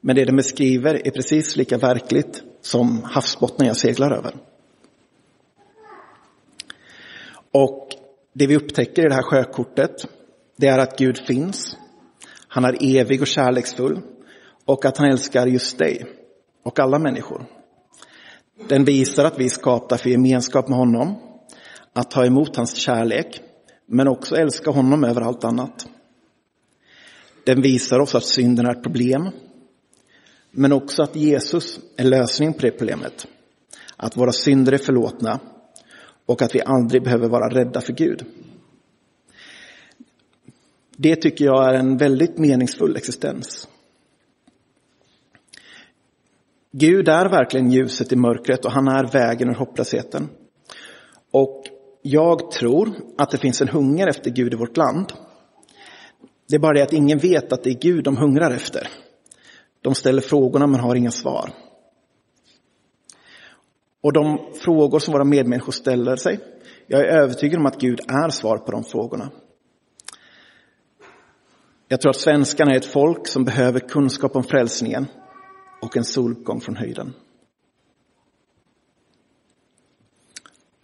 men 0.00 0.16
det 0.16 0.24
den 0.24 0.36
beskriver 0.36 1.06
är 1.06 1.10
precis 1.10 1.56
lika 1.56 1.78
verkligt 1.78 2.42
som 2.60 3.02
havsbottnen 3.04 3.68
jag 3.68 3.76
seglar 3.76 4.10
över. 4.10 4.34
Och 7.52 7.88
det 8.32 8.46
vi 8.46 8.56
upptäcker 8.56 9.04
i 9.04 9.08
det 9.08 9.14
här 9.14 9.22
sjökortet, 9.22 10.06
det 10.56 10.66
är 10.66 10.78
att 10.78 10.98
Gud 10.98 11.18
finns. 11.26 11.76
Han 12.48 12.64
är 12.64 12.98
evig 12.98 13.20
och 13.20 13.26
kärleksfull 13.26 14.00
och 14.64 14.84
att 14.84 14.96
han 14.96 15.10
älskar 15.10 15.46
just 15.46 15.78
dig 15.78 16.06
och 16.64 16.78
alla 16.78 16.98
människor. 16.98 17.46
Den 18.68 18.84
visar 18.84 19.24
att 19.24 19.38
vi 19.38 19.44
är 19.44 19.48
skapta 19.48 19.98
för 19.98 20.10
gemenskap 20.10 20.68
med 20.68 20.78
honom, 20.78 21.18
att 21.92 22.10
ta 22.10 22.26
emot 22.26 22.56
hans 22.56 22.76
kärlek, 22.76 23.40
men 23.86 24.08
också 24.08 24.36
älska 24.36 24.70
honom 24.70 25.04
över 25.04 25.20
allt 25.20 25.44
annat. 25.44 25.86
Den 27.50 27.62
visar 27.62 27.98
oss 27.98 28.14
att 28.14 28.24
synden 28.24 28.66
är 28.66 28.70
ett 28.70 28.82
problem, 28.82 29.30
men 30.50 30.72
också 30.72 31.02
att 31.02 31.16
Jesus 31.16 31.80
är 31.96 32.04
lösningen 32.04 32.54
på 32.54 32.60
det 32.60 32.70
problemet. 32.70 33.26
Att 33.96 34.16
våra 34.16 34.32
synder 34.32 34.72
är 34.72 34.78
förlåtna 34.78 35.40
och 36.26 36.42
att 36.42 36.54
vi 36.54 36.62
aldrig 36.62 37.02
behöver 37.02 37.28
vara 37.28 37.48
rädda 37.48 37.80
för 37.80 37.92
Gud. 37.92 38.24
Det 40.96 41.16
tycker 41.16 41.44
jag 41.44 41.68
är 41.68 41.74
en 41.74 41.96
väldigt 41.96 42.38
meningsfull 42.38 42.96
existens. 42.96 43.68
Gud 46.72 47.08
är 47.08 47.28
verkligen 47.28 47.70
ljuset 47.70 48.12
i 48.12 48.16
mörkret 48.16 48.64
och 48.64 48.72
han 48.72 48.88
är 48.88 49.12
vägen 49.12 49.48
ur 49.48 49.54
hopplösheten. 49.54 50.28
Och 51.30 51.64
jag 52.02 52.50
tror 52.50 52.92
att 53.18 53.30
det 53.30 53.38
finns 53.38 53.60
en 53.60 53.68
hunger 53.68 54.06
efter 54.06 54.30
Gud 54.30 54.52
i 54.52 54.56
vårt 54.56 54.76
land. 54.76 55.12
Det 56.50 56.56
är 56.56 56.60
bara 56.60 56.72
det 56.72 56.82
att 56.82 56.92
ingen 56.92 57.18
vet 57.18 57.52
att 57.52 57.62
det 57.62 57.70
är 57.70 57.80
Gud 57.80 58.04
de 58.04 58.16
hungrar 58.16 58.50
efter. 58.50 58.88
De 59.80 59.94
ställer 59.94 60.22
frågorna 60.22 60.66
men 60.66 60.80
har 60.80 60.94
inga 60.94 61.10
svar. 61.10 61.52
Och 64.00 64.12
de 64.12 64.38
frågor 64.54 64.98
som 64.98 65.12
våra 65.12 65.24
medmänniskor 65.24 65.72
ställer 65.72 66.16
sig, 66.16 66.40
jag 66.86 67.00
är 67.00 67.04
övertygad 67.04 67.60
om 67.60 67.66
att 67.66 67.80
Gud 67.80 68.00
är 68.08 68.28
svar 68.30 68.58
på 68.58 68.72
de 68.72 68.84
frågorna. 68.84 69.30
Jag 71.88 72.00
tror 72.00 72.10
att 72.10 72.16
svenskarna 72.16 72.72
är 72.72 72.76
ett 72.76 72.84
folk 72.84 73.26
som 73.26 73.44
behöver 73.44 73.80
kunskap 73.80 74.36
om 74.36 74.44
frälsningen 74.44 75.06
och 75.82 75.96
en 75.96 76.04
soluppgång 76.04 76.60
från 76.60 76.76
höjden. 76.76 77.12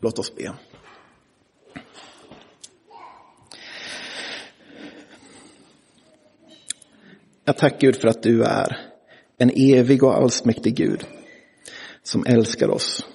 Låt 0.00 0.18
oss 0.18 0.34
be. 0.36 0.52
Jag 7.48 7.56
tackar 7.56 7.78
Gud 7.78 7.96
för 7.96 8.08
att 8.08 8.22
du 8.22 8.42
är 8.42 8.76
en 9.38 9.50
evig 9.56 10.02
och 10.02 10.16
allsmäktig 10.16 10.76
Gud 10.76 11.04
som 12.02 12.26
älskar 12.26 12.68
oss. 12.68 13.06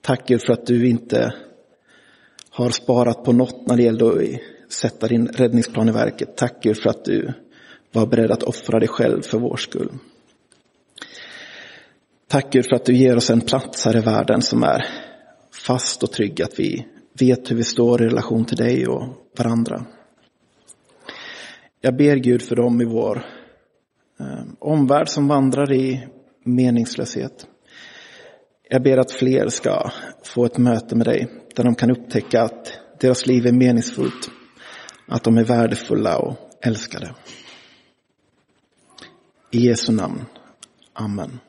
Tack 0.00 0.28
Gud 0.28 0.42
för 0.46 0.52
att 0.52 0.66
du 0.66 0.88
inte 0.88 1.34
har 2.50 2.70
sparat 2.70 3.24
på 3.24 3.32
något 3.32 3.66
när 3.66 3.76
det 3.76 3.82
gällde 3.82 4.08
att 4.08 4.72
sätta 4.72 5.06
din 5.08 5.26
räddningsplan 5.26 5.88
i 5.88 5.92
verket. 5.92 6.36
Tack 6.36 6.62
Gud 6.62 6.76
för 6.78 6.90
att 6.90 7.04
du 7.04 7.32
var 7.92 8.06
beredd 8.06 8.30
att 8.30 8.42
offra 8.42 8.78
dig 8.78 8.88
själv 8.88 9.22
för 9.22 9.38
vår 9.38 9.56
skull. 9.56 9.92
Tack 12.28 12.52
Gud 12.52 12.64
för 12.68 12.76
att 12.76 12.84
du 12.84 12.96
ger 12.96 13.16
oss 13.16 13.30
en 13.30 13.40
plats 13.40 13.84
här 13.84 13.96
i 13.96 14.00
världen 14.00 14.42
som 14.42 14.62
är 14.62 14.86
fast 15.66 16.02
och 16.02 16.12
trygg, 16.12 16.42
att 16.42 16.58
vi 16.58 16.86
vet 17.20 17.50
hur 17.50 17.56
vi 17.56 17.64
står 17.64 18.02
i 18.02 18.06
relation 18.06 18.44
till 18.44 18.56
dig 18.56 18.86
och 18.86 19.04
varandra. 19.38 19.86
Jag 21.80 21.96
ber 21.96 22.16
Gud 22.16 22.42
för 22.42 22.56
dem 22.56 22.80
i 22.80 22.84
vår 22.84 23.33
Ehm, 24.20 24.56
omvärld 24.58 25.08
som 25.08 25.28
vandrar 25.28 25.72
i 25.72 26.08
meningslöshet. 26.44 27.46
Jag 28.68 28.82
ber 28.82 28.98
att 28.98 29.12
fler 29.12 29.48
ska 29.48 29.90
få 30.24 30.44
ett 30.44 30.58
möte 30.58 30.96
med 30.96 31.06
dig 31.06 31.28
där 31.54 31.64
de 31.64 31.74
kan 31.74 31.90
upptäcka 31.90 32.42
att 32.42 32.78
deras 33.00 33.26
liv 33.26 33.46
är 33.46 33.52
meningsfullt, 33.52 34.30
att 35.08 35.24
de 35.24 35.38
är 35.38 35.44
värdefulla 35.44 36.18
och 36.18 36.36
älskade. 36.62 37.14
I 39.50 39.58
Jesu 39.58 39.92
namn. 39.92 40.24
Amen. 40.92 41.40